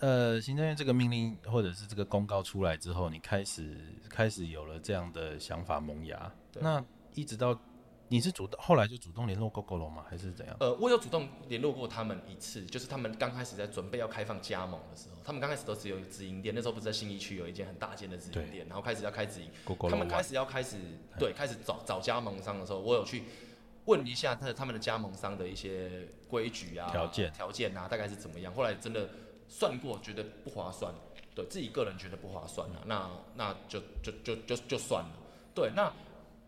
[0.00, 3.76] 呃，行政院这个命令或者是这个公告出来之后，你开始
[4.08, 6.82] 开始有了这样的想法萌芽，那
[7.14, 7.60] 一直到
[8.08, 10.04] 你是主动后来就主动联络 GoGo 了吗？
[10.08, 10.56] 还是怎样？
[10.60, 19.50] 呃，我有主动联络过他们一次，就是他们刚开始在准备要开放加盟的时候，他们刚开始都只有直营店，那时候不是在新义区有一间很大间的直营店，然后开始要开直营
[19.90, 20.76] 他们开始要开始
[21.18, 23.24] 对开始找找加盟商的时候，我有去
[23.86, 28.54] 问一下他他们的加盟商的一些规矩啊、条件条件啊，大概是怎么样。
[28.54, 29.10] 后来真的
[29.48, 30.94] 算过，觉得不划算，
[31.34, 35.10] 对自己个人觉得不划算啊，那那就就就就就算了。
[35.54, 35.92] 对，那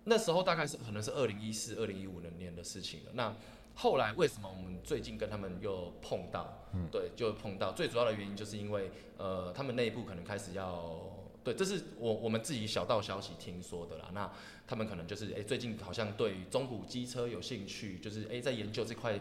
[0.04, 3.10] 那时候大概是可能是二零一四、二零一五年的事情了。
[3.14, 3.34] 那
[3.74, 6.66] 后来为什么我们最近跟他们又碰到？
[6.74, 7.72] 嗯对，就碰到。
[7.72, 11.00] 最主要的原因就是因为呃，他们内部可能开始要。
[11.44, 14.10] 对，这是我我们自己小道消息听说的啦。
[14.12, 14.30] 那
[14.66, 19.18] 他们可能就是哎、最近好像对中古机车有兴趣，就是哎、在研究这块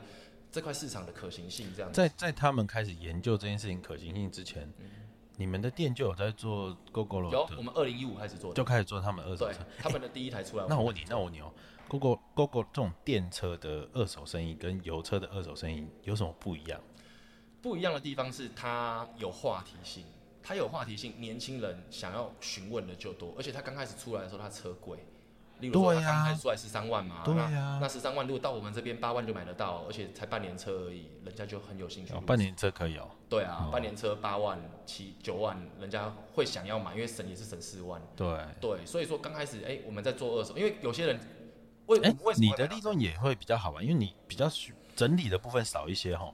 [0.52, 1.96] 这块市场的可行性这样子。
[1.96, 4.70] 在在他们开始研究这件事情可行性之前，
[5.40, 9.60] 你们的店就有在做 GoGo 有，我，们二零一五开始做的，就开始做他们二手对车。
[9.78, 10.66] 他们的第一台出来。
[10.68, 11.54] 那我问你，那我问你哦
[11.88, 16.82] ，GoGo GoGo 这种电车的二手生意跟油车的二手生意有什么不一样？
[17.62, 20.04] 不一样的地方是它有话题性，
[20.42, 24.98] 它有话题性，年轻人想要询问的就多，而且它刚开始出来的时候，它车贵，
[25.60, 32.22] 例如说它对呀刚开始出来十三万嘛，对那呀那十三万如果到我们这边八万就买得到，而且才半年车而已，人家就很有兴趣哦，。
[32.26, 33.10] 半年车可以哦。
[33.30, 38.02] 对啊哦，半年车八万七九万，人家会想要买，因为省也是省四万。
[38.16, 38.28] 对，
[38.62, 41.20] 对，所以说刚开始哎、我们在做二手，因为有些人
[41.88, 43.82] 为、哎为，什么你的利润也会比较好吧？
[43.82, 46.34] 因为你比较需整理的部分少一些哈。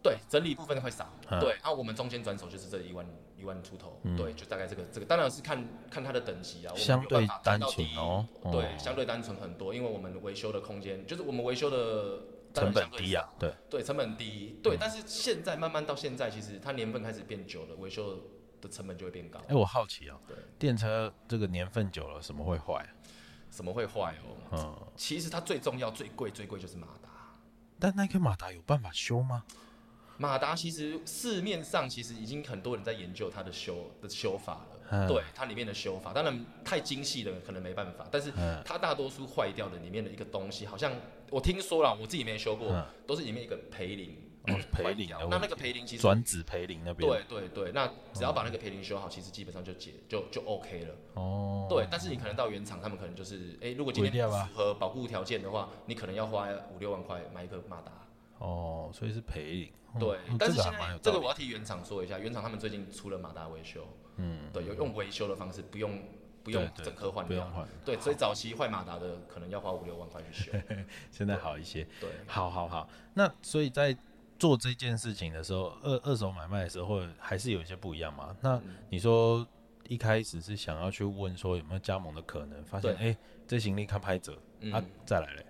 [0.00, 3.04] 对，整理部分会少，嗯对，啊，我们中间转手就是这一万
[3.38, 12.20] 一万出头，嗯对，就大概这个这个，当然是看看它的等级啊，相对单纯哦对，哦相对单纯很多，因为我们维修的空间就是我们维修的
[12.52, 18.18] 成本低啊，对，对，成本低，对，但是现在慢慢到现在，其实它年份开始变久了，维修
[18.60, 22.90] 的成本就会变高哎、，我好奇哦，对，电车这个年份久了，什么会坏、啊？
[23.50, 24.36] 什么会坏哦？
[24.52, 27.08] 嗯，其实它最重要、最贵、最贵就是马达。
[27.78, 29.44] 但那颗马达有办法修吗？
[30.18, 35.06] 马达其实市面上其实已经很多人在研究它的修的修法了，嗯。
[35.06, 38.60] 对它里面的修法，当然太精细的可能没办法，但是嗯。
[38.64, 40.92] 它大多数坏掉的里面的一个东西，好像
[41.30, 42.84] 我听说了，我自己没修过，嗯。
[43.06, 44.16] 都是里面一个培林，
[44.48, 50.94] 哦，培林那那个培林其实转子培林那边，对对对，那只要把那个培林修好，其实基本上就解就就 OK 了。
[51.14, 57.92] 哦，对，但是你可能到原厂，他们可能就是，哎、如果今天符合保护条件的话，你可能要花五六万块买一个马达。
[58.38, 66.00] 哦，所以是培林，哦对，嗯但是这个还蛮有现在这个我要替原厂说一下，原厂他们最近出了马达维修，嗯，对，有用维修的方式，不用
[66.42, 67.28] 不用整颗换掉。
[67.28, 70.52] 不用换，对，所以早期坏马达的可能要花五六万块去修。
[71.10, 71.84] 现在好一些。
[72.00, 73.96] 对，好好好，那所以在
[74.38, 78.36] 做这件事情的时候，二二手买卖的时候，还是有一些不一样嘛？
[78.40, 79.46] 那嗯你说
[79.88, 85.44] 一开始是想要去问说有没有加盟的可能，发现对哎、这行李看拍者、嗯啊，再来嘞。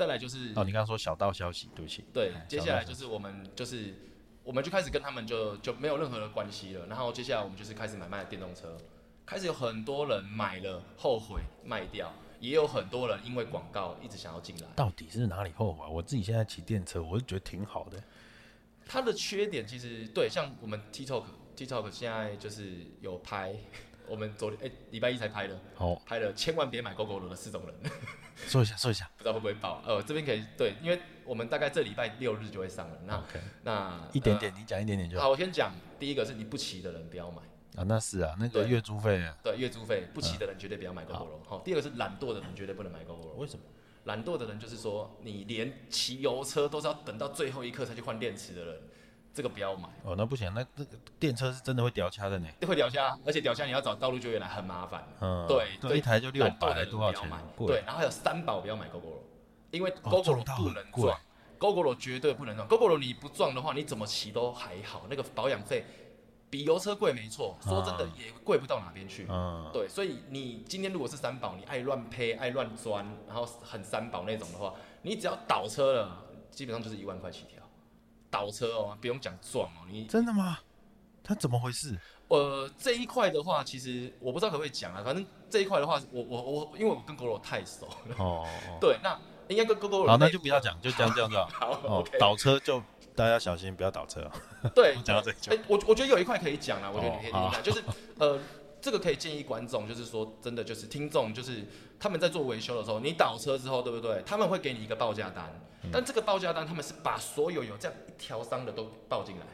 [0.00, 2.02] 再来就是哦，你刚刚说小道消息，对不起。
[2.10, 3.94] 对哎，接下来就是我们就是
[4.42, 6.86] 我们就开始跟他们就就没有任何的关系了。
[6.86, 8.78] 然后接下来我们就是开始买卖电动车，
[9.26, 12.10] 开始有很多人买了后悔卖掉，
[12.40, 14.68] 也有很多人因为广告一直想要进来。
[14.74, 15.86] 到底是哪里后悔？
[15.86, 18.02] 我自己现在骑电车，我就觉得挺好的。
[18.86, 23.54] 它的缺点其实对，像我们 TikTok TikTok 现在就是有拍，
[24.08, 27.92] 我们昨天哎礼拜一才拍的，好，拍了千万别买 GoGo 的四种人，
[28.46, 29.10] 说一下，说一下。
[29.16, 29.82] 不知道会不会爆？
[29.86, 32.96] 呃，这边可以对，因为我们大概这礼拜六日就会上了。
[33.06, 35.24] 那 OK，那一点点，你讲一点点就好。
[35.24, 37.42] 好，我先讲第一个是你不骑的人不要买，
[37.76, 43.62] 啊，那是啊，那个月租费啊，对，月租费不骑的人绝对不要买 GoGo 好，第二个是懒惰的人绝对不能买 GoGo 为什么？
[44.04, 48.80] 懒惰的人就是说，你连骑油车都是要等到最后一刻才去换电池的人，
[49.32, 49.88] 这个不要买。
[50.02, 52.48] 哦，那不行，那这个电车是真的会掉卡的呢。
[52.66, 55.06] 会掉下，而且掉下你要找道路救援来很麻烦。
[55.20, 59.18] 嗯，对对一台就六百，多少钱对，然后还有三宝不要买 GoGo
[59.70, 61.20] 因为哦 GoGo 撞到不能撞
[61.58, 62.68] ，GoGo 绝对不能撞。
[62.68, 65.84] GoGo 你不撞的话，你怎么骑都还好，那个保养费
[66.50, 69.26] 比油车贵没错，说真的嗯也贵不到哪边去。
[69.28, 77.59] 嗯，对，所以你今天如果是三宝，你爱乱配、爱乱钻，然后很三宝那种的话，你只要倒车了，基本上就是一万块起跳。
[78.30, 80.58] 倒车哦，不用讲撞哦，你真的吗？
[81.22, 81.98] 他怎么回事？
[82.28, 85.02] 呃，这一块的话，其实我不知道可不可以讲啊。
[85.04, 88.16] 反正这一块的话，我我我，因为我跟狗肉太熟了。
[88.18, 88.46] 哦，
[88.80, 91.48] 对，那应该跟狗狗好，那就不要讲，就这样这样就好。
[91.52, 92.82] 好哦，OK，，倒车就
[93.14, 94.32] 大家小心，不要倒车啊。
[94.74, 97.82] 对， 讲到这里就哎、我我觉得有一块可以讲啊，我觉得你可以听听哦，就是
[98.18, 98.38] 呃，
[98.80, 101.64] 这个可以建议观众，就是说真的，就是听众，就是
[101.98, 104.22] 他们在做维修的时候，你倒车之后，对不对？
[104.24, 105.50] 他们会给你一个报价单，
[105.82, 105.90] 嗯。
[105.92, 109.46] 但这个报价单他们是把所有有这样一条伤的都报进来。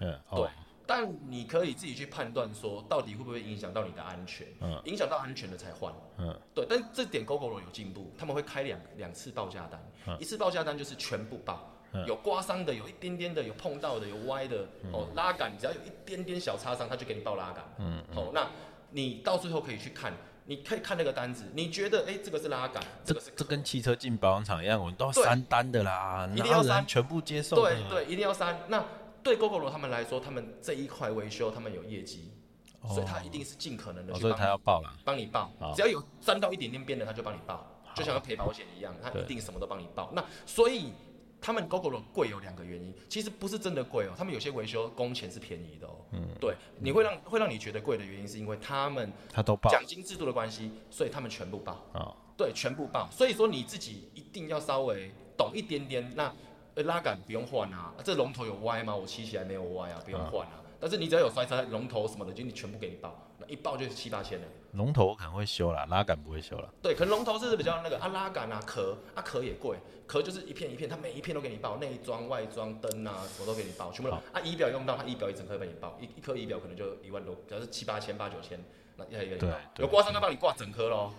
[0.00, 0.50] 嗯，对哦，，
[0.86, 4.80] 但你可以自己去判断说，到底会不会影响到你的安全，嗯。
[4.84, 5.92] 影响到安全的才换。
[6.18, 10.16] 嗯，对，但这点 GoGo 有进步，他们会开两两次报价单，嗯。
[10.20, 17.64] 一次报价单就是全部报，嗯有刮伤的，有一点点的，有碰到的，有歪的，哦，拉杆只要有一点点小擦伤，他就给你报拉杆。
[17.78, 18.48] 嗯，哦，那
[18.90, 20.12] 你到最后可以去看，
[20.44, 25.24] 你可以看那个单子，你觉得哎、这个是拉杆，这个是这这跟汽车进保养厂一样，我们都要对。
[25.24, 27.56] 删单的啦，一定要删全部接受。
[27.64, 27.74] 的。
[27.74, 28.58] 对对，一定要删。
[28.68, 28.84] 那
[29.22, 32.32] 对 GoGo 他们来说，他们这一块维修，他们有业绩，
[32.80, 32.88] 哦。
[32.90, 34.90] 所以他一定是尽可能的哦，所以去帮他要报了。
[35.04, 40.10] 帮你报，只要有沾到一点点边的，他就帮你报，就像要赔保险一样，他一定什么都帮你报。
[40.14, 40.92] 那所以
[41.40, 45.96] 他们 GoGo 贵有两个原因，其实不是真的贵哦，他们有些维修工钱是便宜的哦。
[46.12, 52.14] 嗯，对，你会让会让你觉得贵的原因，是因为他们他都报奖金制度的关系，所以他们全部报，啊。
[52.36, 53.08] 对，全部报。
[53.10, 56.12] 所以说你自己一定要稍微懂一点点。
[56.14, 56.32] 那
[56.76, 58.94] 哎、拉杆不用换啊，这龙头有歪吗？
[58.94, 60.62] 我骑起来没有歪啊，不用换啊。
[60.78, 64.46] 但是你只要有摔车，龙头什么的，就你全部给你报，那一报就是七八千了。
[64.78, 66.72] 龙头我可能会修啦，拉杆不会修了。
[66.80, 78.58] 对，可能龙头是比较那个啊，拉杆啊，壳啊壳也贵，壳就是一片一片，它每一片都给你报，内装、外装、灯啊，什么都给你报，全部都啊仪表用到，它仪表一整颗给你报，一一颗仪表可能就一万多，假如是七八千、八九千，
[78.96, 81.12] 那一一个给你报，有刮伤就帮你挂整颗咯。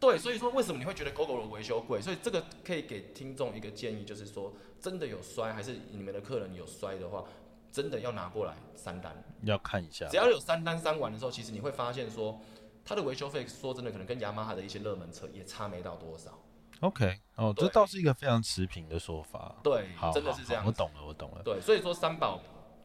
[0.00, 2.00] 对，所以说为什么你会觉得 GoGo 的维修贵？
[2.00, 7.24] 所以这个可以给听众一个建议，就是说真的有摔，还是你们的客人有摔的话，
[7.70, 9.14] 真的要拿过来三单。
[9.42, 10.16] 要看一下只。
[10.16, 12.38] 要有三单三完的时候，其实你会发现说，
[12.84, 16.38] 它的维修费说真的，可能跟雅马哈的一些热门车也差没到多少。
[16.80, 19.54] OK，哦，这对倒是一个非常持平的说法。
[19.62, 21.42] 对好，，真的是这样我懂了，我懂了。
[21.42, 22.40] 对，所以说三宝，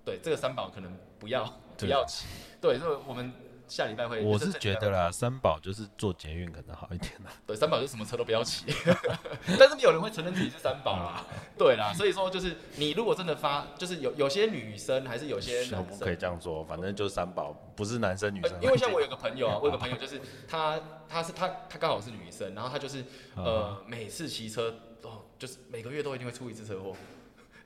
[0.06, 1.44] 对这个三宝可能不要
[1.78, 2.28] 不要骑。
[2.62, 3.34] 对，所以我们
[3.70, 4.22] 下礼拜会。
[4.22, 7.32] 我是觉得啦，三宝就是做捷运可能好一点啦。
[7.48, 8.66] 对，三宝就是什么车都不要骑，
[9.58, 11.24] 但是没有人会承认自己是三宝啦。
[11.58, 16.20] 对啦，所以说就是你如果真的发，就是有有些女生还是有些男生不可以生。
[16.20, 18.52] 这样说，反正就是三宝，不是男生女生。
[18.54, 23.02] 呃因为像我有个朋友啊， 我有个朋友就是他，他是他他刚好是女生，然后他就是
[23.36, 26.96] 嗯呃每次骑车哦，就是每个月都一定会出一次车祸，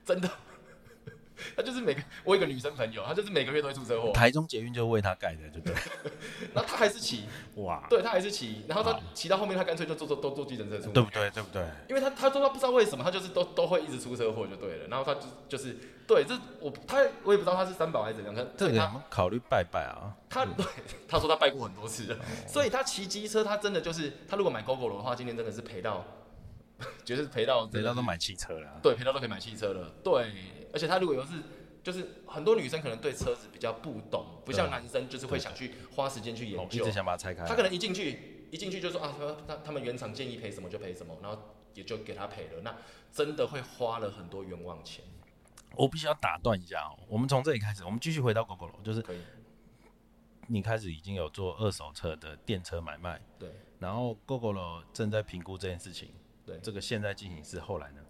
[0.06, 0.30] 真的。
[1.58, 5.76] 他就是每个我有个女生朋友，她就是每个月都会出车祸，台中捷运就为她盖的，对不对？
[6.54, 11.30] 然后她还是骑，哇，对她还是骑，然后她好骑到后面，她干脆就坐坐都坐计程车出门，对不对？
[11.32, 11.66] 对不对？
[11.90, 20.14] 因为他他说他不知道为什么，他就是都都会一直出车祸就对了，然后他就就是对这我他我也不知道他是三宝还是怎样，他这个考虑拜拜啊？
[20.30, 20.66] 他对
[21.08, 22.18] 他说他拜过很多次了，
[22.48, 26.06] 所以他骑机车他真的就是他如果买 GoGo 的话，今天真的是赔到，
[27.06, 28.76] 绝对是赔到真的是人家都买汽车了啊。
[28.82, 30.32] 对赔到都可以买汽车了，对，
[30.74, 31.34] 而且他如果又是
[31.82, 37.46] 就是很多女生可能对车子比较不懂，不像男生就是会想去花时间去研究，一究直，想把它拆开。
[37.46, 41.38] 他可能一进去，一进去就说啊，他他他们原厂建议赔什么就赔什么，然后
[41.74, 42.76] 也就给他赔了，那
[43.12, 45.06] 真的会花了很多冤枉钱。
[45.76, 49.18] 我必须要打断一下哦，我们从这里开始，我们继续回到狗狗楼，就是可以，
[50.48, 56.10] 你开始已经有做二手车的电车买卖，对然后 GoGo 正在评估这件事情，
[56.46, 56.58] 对。
[56.60, 58.02] 这个现在进行式，后来呢？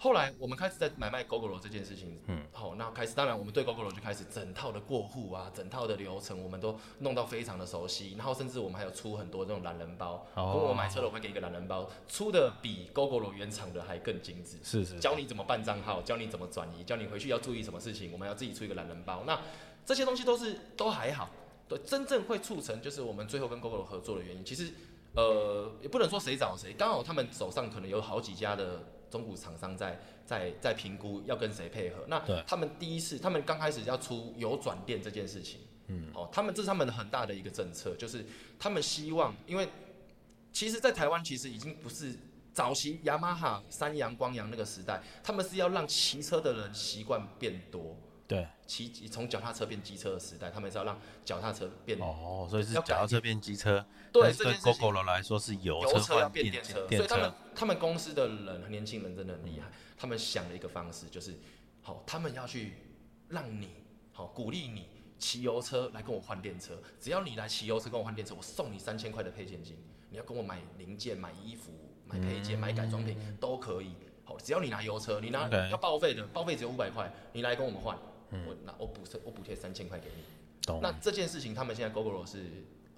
[0.00, 14.56] 后来我们开始在买卖 GoGo 这件事情，嗯嗯，好，那开始，当然我们对 GoGo 就开始整套的过户啊，整套的流程我们都弄到非常的熟悉，然后甚至我们还有出很多这种懒人包，哦跟我买车了我会给一个懒人包，出的比 GoGo 原厂的还更精致。
[14.62, 19.24] 是是，教你怎么办账号，教你怎么转移，教你回去要注意什么事情，我们要自己出一个懒人包。
[19.26, 19.36] 那
[19.84, 21.28] 这些东西都是都还好，
[21.68, 24.44] 对，真正会促成就是我们最后跟 GoGo 合作的原因。
[24.44, 24.72] 其实
[25.16, 32.04] 呃，也不能说谁找谁，刚好他们手上可能有好几家的中古厂商在在在评估要跟谁配合。
[32.08, 38.24] 那对他们第一次，他们刚开始要出有转电这件事情，嗯，哦，他们这是他们很大的一个政策，就是
[38.58, 39.68] 他们希望，因为
[40.52, 42.14] 其实，在台湾其实已经不是
[42.52, 47.96] 早期雅马哈、三洋、光阳那个时代，他们是要让骑车的人习惯变多。
[48.28, 61.34] 对，骑从脚踏车变机车的时代，他们是要让脚踏车变哦，所以是脚踏车变机车，对对这件事情 GoGo 来说是油油车要换电车，所以他们，他们公司的人年轻人真的很厉害，他们想了一个方式，就是
[61.80, 62.74] 好，他们要去
[63.28, 63.70] 让你
[64.12, 69.74] 好鼓励你骑油车来跟我换电车，只要你来骑油车跟我换电车，我送你三千块的配件金，
[70.10, 71.72] 你要跟我买零件、买衣服、
[72.04, 73.94] 买配件、买改装品都可以。
[74.24, 77.98] 好，只要你拿油车，你拿要报废的，报废只有五百块，你来跟我们换，
[78.30, 80.22] 我拿我补贴我补贴三千块给你。
[80.66, 82.44] 懂那这件事情，他们现在 GoGo 是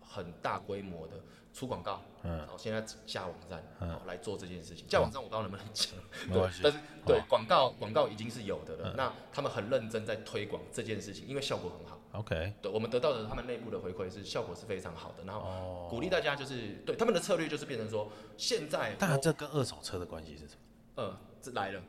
[0.01, 1.15] 很大规模的
[1.53, 4.89] 出广告，嗯然后现在下网站，嗯来做这件事情。
[4.89, 5.93] 下网站我不知道能不能讲，
[6.29, 8.95] 没关系对，但是对广告广告已经是有的了嗯。
[8.97, 11.97] 那他们很认真在推广这件事情，因为效果很好。
[12.13, 20.61] OK，对，我们得到的他们内部的回馈是效果是非常好的，然后哦，鼓励大家就是对他们的策略就是变成说，现在当然这跟二手车的关系是什么？
[20.97, 21.81] 呃，这来了，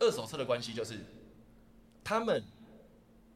[0.00, 0.98] 二手车的关系就是，
[2.04, 2.44] 他们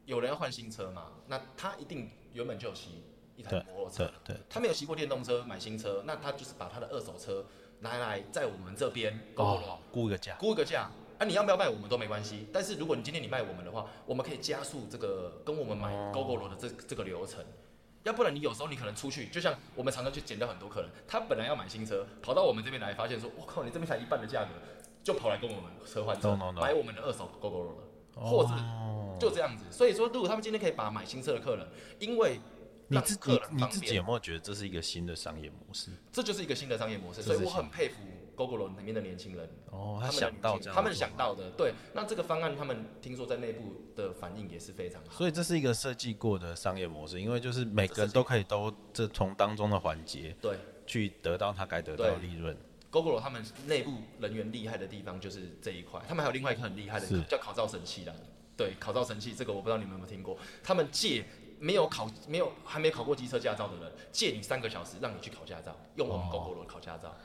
[0.05, 3.03] 有人要换新车嘛，那他一定原本就有骑
[3.35, 4.11] 一台摩托车。
[4.23, 7.45] 对，对，他没有骑过电动车，买新车，那他就是把他的二手车
[7.79, 10.89] 拿来在我们这边哦，估一个价，估一个价。
[11.17, 16.11] 啊，你要不要卖我们都没关系，但是如果你今天你卖我们的话，我们可以加速这个跟我们买哦。
[16.13, 17.43] GoGo 的这这个流程。
[18.03, 24.49] 要不然你有时候你可能出去，就像我们常常去捡到很多客人，他本来要买新车，跑到我们这边来，发现说，我靠，你这边才一半的价格，
[25.03, 27.71] 就跑来跟我们车换车买我们的二手 GoGo 了，
[28.13, 29.63] 或者哦就这样子。
[29.71, 31.67] 所以说，如果他们今天可以把买新车的客人，
[31.99, 32.39] 因为
[32.87, 35.89] 你自让客你你人方便，自己有没有觉得这是一个新的商业模式？
[36.11, 37.95] 这就是一个新的商业模式，所以我很佩服
[38.35, 39.49] GoGo 里面的年轻人。
[39.71, 41.73] 哦，他们想到这样他们想到的，对。
[41.93, 45.17] 那这个方案，他们听说在内部的反应也是非常好。
[45.17, 52.55] 所以这是一个设计过的商业模式，因为就是每个人都可以都这从当中的环节对，去得到他该得到的利润。
[52.91, 58.15] GoGo 他们内部人员厉害的地方就是这一块，他们还有另外一个很厉害的是叫考照神器的。
[58.57, 61.25] 对，考照神器这个我不知道你们有没有听过，他们借
[61.59, 67.15] 没有考没有还没考过机车驾照的人，借你三个小时让你去考驾照，用我们哦 GoGo 考驾照。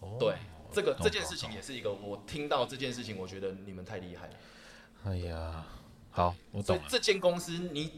[0.00, 0.34] 哦对，
[0.72, 4.34] 这个这件事情也是一个我听到这件事情，我觉得你们太厉害了。
[5.04, 5.64] 哎呀，
[6.10, 6.82] 好，我懂了。
[6.88, 7.92] 这间公司你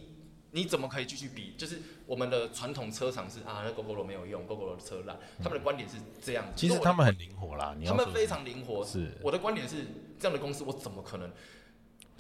[0.51, 1.55] 你怎么可以继续比？
[1.57, 6.53] 就是我们的传统车厂是啊，那 GoGo 没有用，GoGo 的车烂，他们的观点是这样子。
[6.55, 8.85] 其实他们很灵活啦，他们非常灵活。
[8.85, 9.87] 是，我的观点是，
[10.19, 11.31] 这样的公司我怎么可能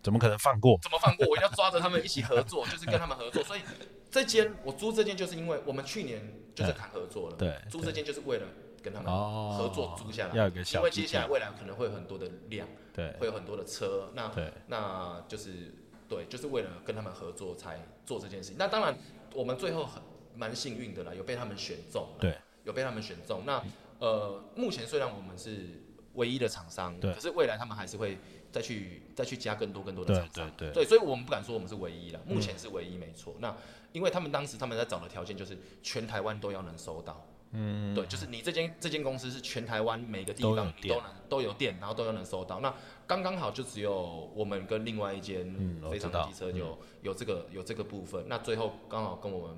[0.05, 0.79] 怎么可能放过？
[0.83, 1.27] 怎么放过？
[1.27, 3.43] 我一定要抓着他们一起合作， 就是跟他们合作。
[3.43, 3.63] 所以
[4.11, 6.23] 这间我租这间，就是因为我们去年
[6.55, 8.47] 就是谈合作了，对租这间就是为了
[8.83, 15.75] 跟他们哦合作租下来，要有个因为接下来未来可能会有很多的量，对会有很多的车，那对，那就是
[16.07, 18.57] 对，就是为了跟他们合作才做这件事情。
[18.59, 18.95] 那当然，
[19.33, 20.03] 我们最后很
[20.37, 23.43] 蛮幸运的啦，有被他们选中啦，对，有被他们选中。
[23.47, 23.63] 那
[24.01, 25.83] 呃，目前虽然我们是
[26.13, 28.19] 唯一的厂商，对可是未来他们还是会
[28.55, 30.51] 再去再去加更多更多的对厂商。
[30.57, 33.35] 对对对，所以我们不敢说我们是唯一了，目前是唯一没错。
[33.41, 33.53] 那
[33.91, 37.27] 因为他们当时他们在找的条件就是全台湾都要能收到。
[37.57, 42.61] 嗯，对，就是你这间这间公司是全台湾每个地方都能都有店，然后都有能收到。
[42.61, 42.73] 那
[43.07, 45.45] 刚刚好就只有我们跟另外一间
[45.91, 48.25] 非常机车有、有这个有这个部分。
[48.29, 49.57] 那最后刚好跟我们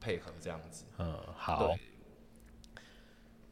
[0.00, 0.84] 配合这样子。
[0.98, 1.78] 嗯，好对。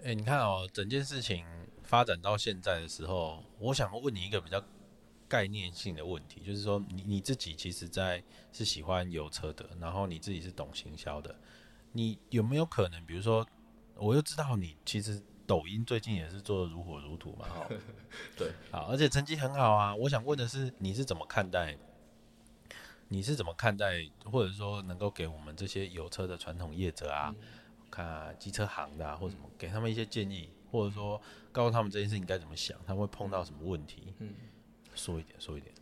[0.05, 1.45] 哎、你看哦，整件事情
[1.83, 4.63] 发展到现在的时候，我想问你一个比较
[5.29, 8.23] 概念性的问题，就是说你你自己其实在
[8.53, 11.35] 是喜欢有车的，然后你自己是懂行销的，
[11.93, 13.47] 你有没有可能，比如说，
[13.97, 17.69] 我又知道你其实抖音最近也是做的如火如荼嘛，哈，
[18.37, 19.95] 对，好，而且成绩很好啊。
[19.95, 21.77] 我想问的是，你是怎么看待？
[23.09, 27.33] 你是怎么看待，或者说能够给我们这些有车的传统业者啊，
[27.89, 31.21] 看机车行的啊，或什么，给他们一些建议，或者说
[31.53, 34.13] 告诉他们这件事情该怎么想，他们会碰到什么问题？
[34.19, 34.35] 嗯
[34.97, 35.73] 说一点，说一点。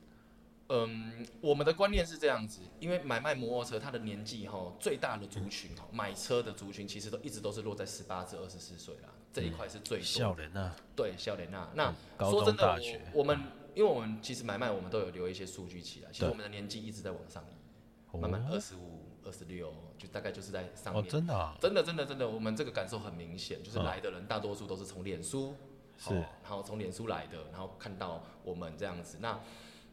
[0.68, 10.04] 嗯，我们的观念是这样子，因为买卖摩托车，它的年纪哈最大的族群哈，买车的族群其实都一直都是落在十八至二十四岁啦，这一块是最多的。
[10.04, 11.68] 笑人啊，对，笑脸娜。
[11.74, 12.80] 那嗯说真的，
[13.12, 13.38] 我我们
[13.74, 21.06] 因为我们其实买卖我们都有留一些数据起来，其实我们的年纪一直在往上移，慢慢二十五、二十六，就大概就是在上。
[21.06, 25.54] 真的啊，真的，真的，真的，我们这个感受很明显，就是嗯来的人大多数都是从脸书，
[25.98, 26.14] 是。
[26.14, 29.40] 哦然后从脸书来的，然后看到我们这样子，那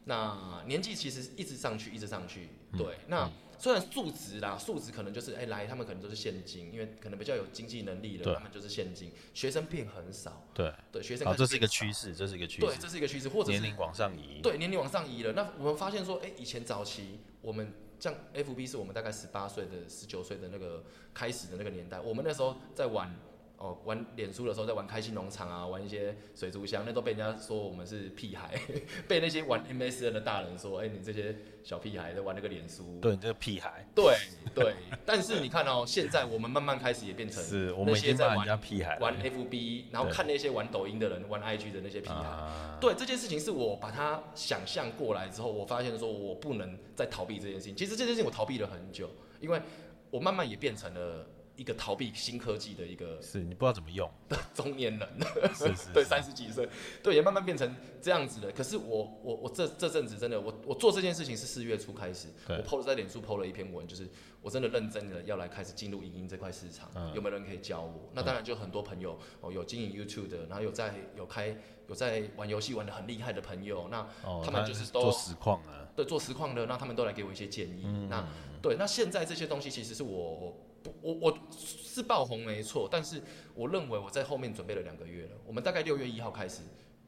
[0.04, 8.26] 那年纪其实一直上去，一直上去，嗯对，那虽然数值啦，数值可能就是哎、来，他们可能都是现金，因为可能比较有经济能力对。
[8.26, 12.66] 的，他们就是现金，学生变很少，对，对，学生好，开始这是一个趋势，这是一个趋势。
[12.66, 15.32] 对，势，这是一个趋势，或者是年龄往上移，对年龄往上移了。
[15.32, 20.84] 那我们发现说，哎、以前早期我们像 FB 是我们大概十八岁的、十九岁的那个
[21.14, 23.14] 开始的那个年代，我们那时候在玩
[23.62, 28.60] 哦玩脸书的时候，在玩开心农场啊，玩一些水族箱，那都被人家说我们是屁孩，
[29.06, 32.98] 被那些玩 MSN 的大人说，哎、你这些小屁孩在玩那个脸书。
[33.00, 34.16] 对，你这个屁孩，对
[34.52, 34.74] 对，
[35.06, 42.14] 但是你看哦，现在我们慢慢开始也变成是我那们已在玩家屁孩玩 FB，然后看那些玩抖音的人、玩 IG 的那些屁孩。
[42.14, 47.76] 啊，对这件事情，是我把它想象过来之后，我发现说我不能再逃避这件事情。
[47.76, 49.08] 其实这件事情我逃避了很久，
[49.38, 49.62] 因为
[50.10, 51.24] 我慢慢也变成了
[51.56, 54.10] 一个逃避新科技的一个是你不知道怎么用。
[54.28, 55.08] 的， 中年人，
[55.54, 56.68] 是是 对，三十几岁，
[57.02, 58.50] 对，也慢慢变成这样子的。
[58.52, 64.08] 可是我我我这这阵子真的，我我做这件事情是四月初开始，我 PO 了在脸书 PO 了一篇文，就是
[64.40, 67.12] 我真的认真的要来开始进入影音这块市场，嗯。
[67.14, 68.10] 有没有人可以教我？
[68.14, 71.54] 那当然就很多朋友哦，有经营 YouTube 的，然后有在有开
[71.88, 77.82] 有在玩游戏玩的很厉害的朋友，那哦，他们就是都做实况啊，对做实况的，那他们都来给我一些建议。
[77.84, 78.08] 嗯。
[78.08, 78.26] 那
[78.62, 80.56] 对，那现在这些东西其实是我不
[81.00, 83.22] 我我是爆红没错，但是
[83.54, 85.30] 我认为我在后面准备了两个月了。
[85.46, 86.62] 我们大概六月一号开始，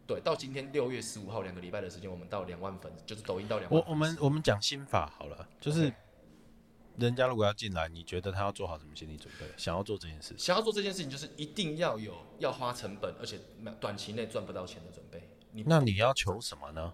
[0.07, 3.89] 对，到今天六月十五号两个礼拜的时间，我们到两万粉，就是抖音到两万粉。
[3.89, 5.93] 我我们我们讲心法好了，就是
[6.99, 9.47] 人家如果要进来，你觉得他要做好什么心理准备？
[9.57, 13.39] 想要做这件事，想要做这件事情，就是一定要有要花成本，而且
[13.81, 15.29] 短期内赚不到钱的准备。
[15.53, 16.93] 你那你要求什么呢？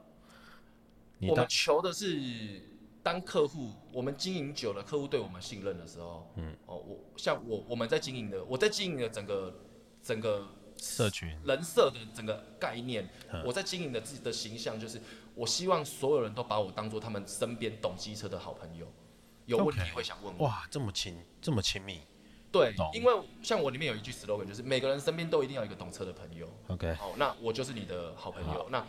[1.23, 2.70] 我们求的是，
[3.03, 9.55] 当客户我们经营久了，客户对我们信任的时候，嗯，哦，我像我我们在经营的，我在经营的整个
[10.03, 10.47] 整个
[10.77, 11.29] 社群。
[11.45, 13.43] 人设的整个概念，嗯。
[13.45, 15.01] 我在经营的自己的形象，就是
[15.35, 18.87] 我希望所有人都把我当做他们身边懂机车的好朋友，
[19.47, 20.47] 有问题会想问我。
[20.47, 22.01] 哇，这么亲，这么亲密。
[22.53, 26.53] 对，因为像我里面有一句 slogan，就是每个人身边都一定要有一个懂车的朋友。
[26.67, 28.67] ，OK，好，那我就是你的好朋友。
[28.71, 28.85] 那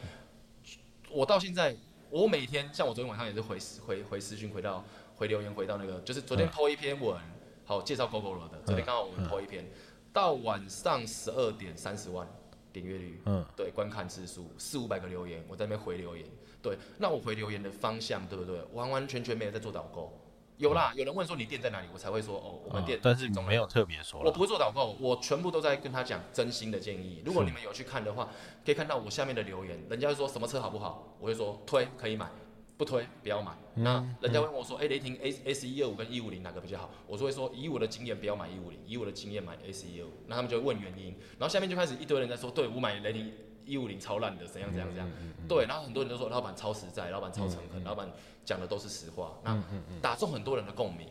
[1.11, 1.77] 我到现在，
[2.11, 3.57] 我每天像我昨天晚上也是回
[3.87, 4.83] 回回私讯，回到
[5.15, 7.17] 回留言，回到那个，就是昨天嗯 po 一篇文，
[7.63, 9.65] 好介绍 GoGo 了的，昨天刚好我们 po 一篇，
[10.11, 12.27] 到晚上十二点三十万，
[12.73, 16.25] 点阅率，嗯，对，观看次数四五百个留言，我在那边回留言，
[16.61, 18.61] 对，那我回留言的方向对不对？
[18.73, 20.20] 完完全全没有在做导购，
[20.61, 27.23] 有啦，有人问说你店在哪里，我才会说哦，我们店嗯，但是中没有特别说我不会做导购，我全部都在跟他讲真心的建议。
[27.25, 28.29] 如果你们有去看的话，
[28.63, 32.29] 可以看到我下面的留言，人家会说什么车好不好，我会说推可以买，
[32.77, 33.51] 不推不要买。
[33.73, 36.91] 嗯那人家会问我说，哎、雷霆 A S 一二五跟一五零哪个比较好？
[37.07, 40.11] 我就会说，以我的经验不要买一五零，以我的经验买 S 一二五。
[40.27, 43.33] 那他们就会问原因，然后下面就开始一堆人在说，对我买雷霆
[43.71, 45.09] 一五零超烂的，怎样怎样怎样。
[45.21, 48.11] 嗯对，然后很多人都说老板超实在，老板超诚恳，老板
[48.43, 51.07] 讲的都是实话，嗯那打中很多人的共鸣。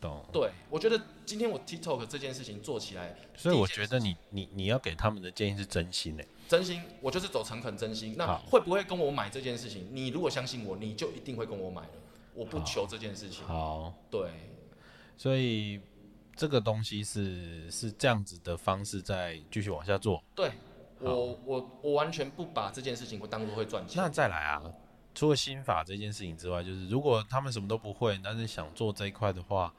[0.00, 0.20] 懂。
[0.32, 8.16] 对，我觉得今天我 TikTok 这件事情做起来，所以我觉得你你你要给他们的建议是真心的，真心，我就是走诚恳真心。
[8.18, 9.86] 那会不会跟我买这件事情？
[9.92, 11.90] 你如果相信我，你就一定会跟我买了。
[12.34, 13.44] 我不求这件事情。
[13.46, 14.30] 好，对，
[15.16, 15.80] 所以
[16.34, 20.20] 这个东西是是这样子的方式在继续往下做。
[20.34, 20.50] 对
[21.10, 24.08] 我我我完全不把这件事情我当做会赚钱那。
[24.08, 24.62] 再来啊，
[25.14, 29.72] 除了心法这件事情之外，就是如果他们什么都不会，但是想做这一块的话，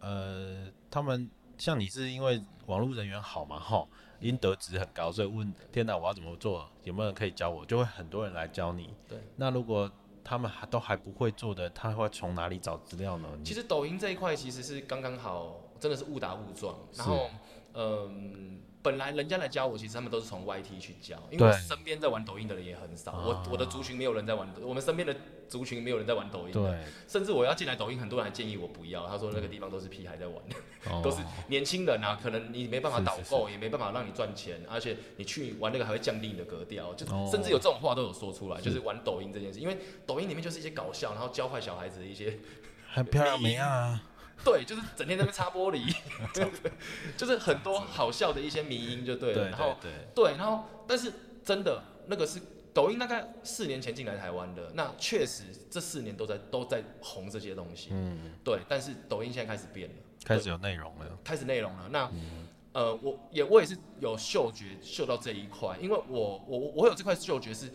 [0.00, 3.86] 呃，他们像你是因为网络人缘好嘛，哈，
[4.20, 6.68] 因得值很高，所以问天哪，我要怎么做？
[6.84, 7.64] 有没有人可以教我？
[7.66, 8.94] 就会很多人来教你。
[9.08, 9.90] 对，那如果
[10.24, 13.28] 他们还都还不会做的，他会从哪里找资料呢？
[13.44, 16.76] 其实抖音这一块其实是刚刚好，真的是误打误撞。
[16.94, 17.28] 然后，
[17.74, 23.12] 嗯，本来人家来教我，其实他们都是从 YT 去教，因为身边在玩抖音的人也很少。
[23.12, 25.14] 啊我我的族群没有人在玩，我们身边的
[25.48, 26.60] 族群没有人在玩抖音的。
[26.60, 30.36] 对，甚至我要进来抖音，很多人还建议我不要，他说那个地方都是屁孩在玩。
[30.90, 42.40] 哦 都是年轻人啊，可能你没办法是是导购，也没办法让你赚钱，而且你去玩那个还会降低你的格调，就哦甚至有这种话都有说出来，就是玩抖音这件事，因为抖音里面就是一些搞笑，然后教坏小孩子的一些，
[42.92, 44.02] 很漂亮没啊？
[44.44, 45.94] 对，就是整天在那边擦玻璃，
[47.16, 51.12] 就是很多好笑的一些迷音就对了，然后对对，对，然后但是
[51.44, 52.40] 真的那个是
[52.74, 59.94] 抖音大概四年前进来台湾的，那确实这四年都在都在红这些东西，嗯，对，但是抖音现在开始变了。
[60.24, 61.18] 开始有内容了。
[61.24, 61.88] 开始内容了。
[61.90, 62.08] 那、
[62.72, 67.68] 呃，我也我也是有嗅觉嗅到这一块，因为我我我有这块嗅觉是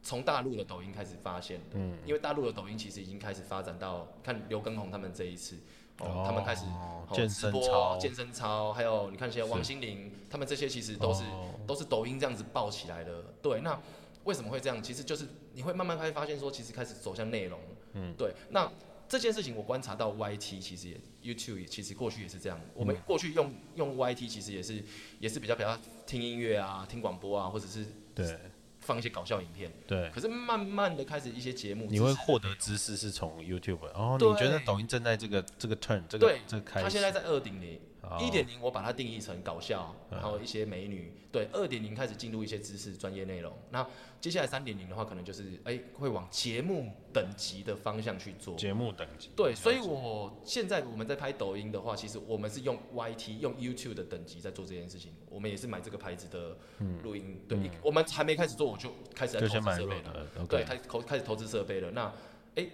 [0.00, 5.56] 从大陆的抖音开始发现的，嗯，因为大陆的抖音其实已经开始发展到看刘畊宏他们这一次。
[6.00, 6.64] 哦，他们开始
[7.12, 13.22] 健身直播操健身操，还有你看现在王心凌他们这些其实都是、哦都是抖音这样子爆起来的。
[13.40, 13.80] 对，那
[14.24, 14.82] 为什么会这样？
[14.82, 17.60] 其实就是你会慢慢开始发现说，其实开始走向内容。
[17.92, 18.34] 嗯，对。
[18.48, 18.68] 那
[19.08, 22.60] 这件事情我观察到 YT 其实也 YouTube 也其实过去也是这样。
[22.74, 24.82] 我们过去用用 YT 其实也是
[25.20, 25.78] 也是比较比较
[26.08, 27.86] 听音乐啊、听广播啊，或者是
[28.16, 28.36] 对
[28.80, 29.72] 放一些搞笑影片。
[29.86, 34.16] 对，可是慢慢的开始一些节目，你会获得知识是从 YouTube 哦。
[34.18, 36.84] 对你觉得抖音正在这个这个 turn 这个对这个开始？
[36.84, 37.80] 他现在在二点零，哦
[38.20, 41.12] 一点零我把它定义成搞笑，嗯然后一些美女。
[41.32, 43.56] 对，二点零开始进入一些知识专业内容。
[43.70, 43.86] 那
[44.20, 48.56] 接下来三点零的话，可能就是哎、会往节目等级的方向去做。
[48.56, 49.30] 节目等级。
[49.36, 55.14] 对，所以我现在我们在拍抖音的话，其实我们是用 YT 用 YouTube 的等级在做这件事情。
[55.28, 56.56] 我们也是买这个牌子的
[57.04, 60.26] 录音，对，一我们还没开始做，我就开始买资设备了。
[60.48, 61.92] 对投开始投资设备了。
[61.92, 62.12] 那
[62.56, 62.68] 哎，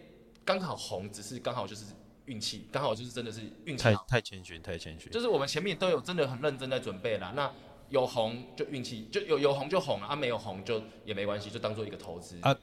[0.46, 1.84] 刚好红，只是刚好就是
[2.26, 4.04] 运气，刚好就是真的是运气太好。
[4.08, 5.08] 太谦虚，太谦虚。
[5.10, 7.32] 就是我们前面都有真的很认真在准备啦。
[7.34, 7.52] 那
[7.88, 12.38] 有红就运气，就有有红就红了，啊没有红就也没关系，就当做一个投资。
[12.42, 12.56] 啊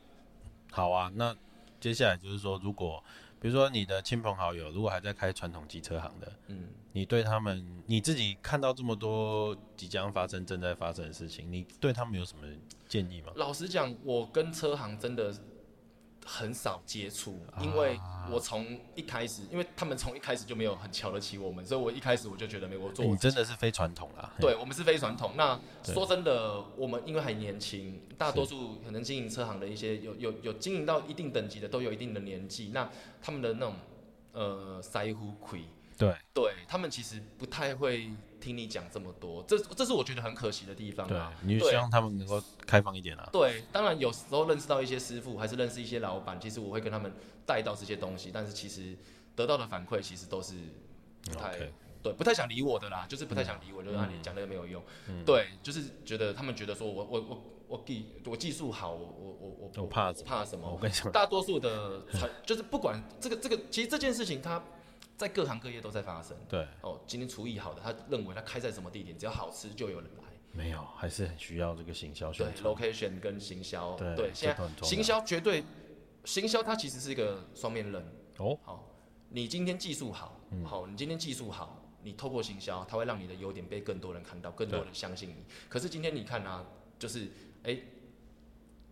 [0.72, 1.36] 好啊，那
[1.80, 3.03] 接下来就是说，如果
[3.39, 12.47] 比如说你的亲朋好友如果还在开传统机车行的，嗯，你对他们你自己看到这么多即将发生、正在发生的事情，你对他们有什么
[12.88, 13.32] 建议吗？
[13.36, 15.34] 老实讲，我跟车行真的
[16.26, 24.32] 很少接触，因为啊我从一开始，因为他们从一开始就没有很瞧得起我们，所以我一开始我就觉得没我做你真的是非传统啦。
[24.40, 25.34] 对我们是非传统。
[25.36, 32.90] 那对说真的，我们因为还年轻，大多数可能经营车行的一些有有有经营到一定等级的，都有一定的年纪，那
[33.22, 33.76] 他们的那种
[34.32, 35.64] 呃腮胡亏，
[35.98, 38.10] 对对他们其实不太会
[38.44, 43.30] 听你讲这么多，这这是我觉得很可惜的地方对啊。，你就希望他们能够开放一点啊。
[43.32, 47.10] 对，当然有时候认识到一些师傅，还是认识一些老板，其实我会跟他们
[47.46, 48.98] 带到这些东西，但是其实
[49.34, 50.56] 得到的反馈其实都是
[51.24, 51.74] 不太 OK
[52.04, 54.84] 对，不太想理我的啦，就是不太想理我，就是啊你讲那个没有用，
[55.26, 60.70] 对，就是觉得他们觉得说我我我我技我技术好，我我我我我怕我怕什么？
[60.70, 64.62] 我跟你讲，大多数的传就是不管这个这个，其实这件事情它
[65.24, 66.36] 在各行各业都在发生。
[66.50, 70.24] 对，哦，今天厨艺好的，他认为他开在什么地点，只要好吃就有人来。
[70.52, 72.76] 没有，还是很需要这个行销对宣传。
[72.76, 75.64] ，location 跟行销，对对，现在行销绝对，
[76.26, 78.06] 行销它其实是一个双面刃。
[78.38, 78.88] 哦，好，
[79.30, 85.46] 你今天技术好，嗯好，你今天技术好，你透过行销，它会让你的优点被更多人看到，更多人相信你。
[85.68, 86.64] 可是今天你看啊，
[87.00, 87.32] 就是
[87.64, 87.76] 哎、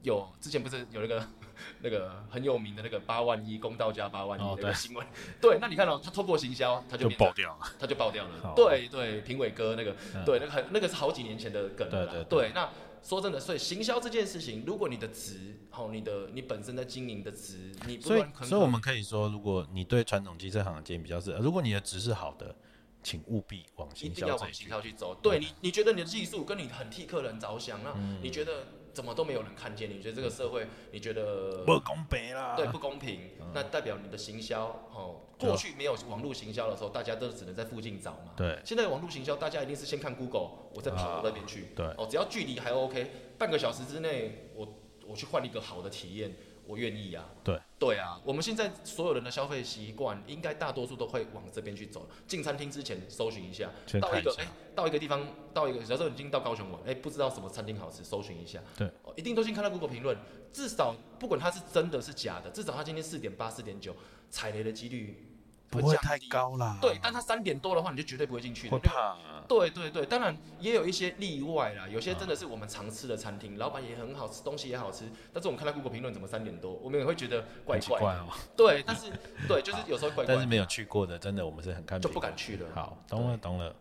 [0.02, 1.28] 有之前不是有那个
[1.82, 5.06] 那个很有名的那个八万一公道价八万一哦对那个新闻，
[5.42, 7.60] 对，那你看到、他透过行销，他就 就爆掉了。
[7.80, 8.54] 他就爆掉了好。
[8.56, 12.12] 对对，评委哥那个，嗯对那个很那个是好几年前的梗了啦。
[12.12, 12.70] 对对对那
[13.04, 22.56] 说真的，所以行销这件事情，如果你的值，好，你的你本身在经营的值，你不所以管，所以我们可以说，如果你对传统机车行的经营比较是，如果你的值是好的，
[23.02, 25.16] 请务必往一行定要往行销去走。
[25.16, 29.90] 对你，你觉得你的技术跟你很替客人着想，那嗯你觉得怎么都没有人看见？
[29.90, 32.56] 你觉得这个社会，你觉得不公平啦。
[32.56, 33.32] 对不公平？
[33.54, 38.34] 那代表你的行销，哦，过去没有网络行销的时候，大家都只能在附近找嘛。
[38.38, 41.68] 对现在网络行销，大家一定是先看 Google，我再跑啊到那边去。
[41.76, 44.68] 对哦，只要距离还 OK，半个小时之内，我
[45.06, 46.36] 我去换一个好的体验，
[46.72, 47.26] 我愿意啊。
[47.44, 52.08] 对对啊，我们现在所有人的消费习惯，应该大多数都会往这边去走。
[52.26, 53.70] 进餐厅之前搜寻一下，
[54.00, 58.62] 到一个哎、到一个地方，到一个，假设你已经到高雄玩，哎、不知道什么餐厅好吃，搜寻一下。
[58.78, 60.18] 对哦，一定都先看到 Google 评论，
[60.54, 63.96] 至少不管它是真的是假的，至少它今天四点八、四点九，
[64.30, 65.31] 踩雷的几率降
[65.72, 66.20] 不会太。
[66.30, 66.78] 高啦。
[66.80, 68.72] 对，但它三点多的话，你就绝对不会进去的。
[68.72, 69.18] 会怕。
[69.50, 75.04] 对对对，当然也有一些例外啦，有些真的是我们常吃的餐厅，老板也很好吃，东西也好吃，
[75.34, 78.28] 但是我们看到 Google 评论怎么三点多，我们也会觉得怪怪哦。
[78.56, 79.12] 对，但是
[79.48, 82.68] 对，就是有时候怪怪，但是没有去过的，真的我们是很看就不敢去了。
[82.74, 83.76] 好，懂了懂了。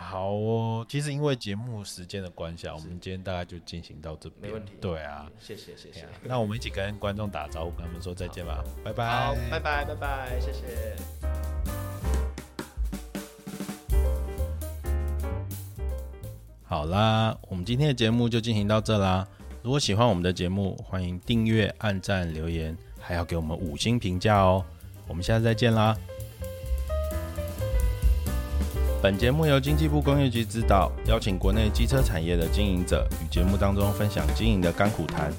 [0.00, 4.50] 对，好哦，其实因为节目时间的关系啊，我们今天大概就进行到这边。
[4.50, 6.08] 没问题对啊，谢谢谢谢。
[6.24, 9.06] 那我们一起跟观众打招呼，跟他们说再见吧，拜拜。
[9.06, 10.96] 好，拜拜拜拜，谢谢。
[16.64, 19.28] 好啦，我们今天的节目就进行到这啦。
[19.62, 24.64] 如果喜欢我们的节目，欢迎订阅、按赞、留言，还要给我们五星评价哦。
[25.06, 25.94] 我们下次再见啦。
[29.02, 35.32] 本节目由经济部工业局指导，邀请国内机车产业的经营者与节目当中分享经营的甘苦谈，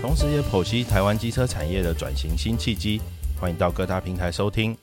[0.00, 3.02] 同时也剖析台湾机车产业的转型新契机。
[3.38, 4.74] 欢迎到各大平台收听。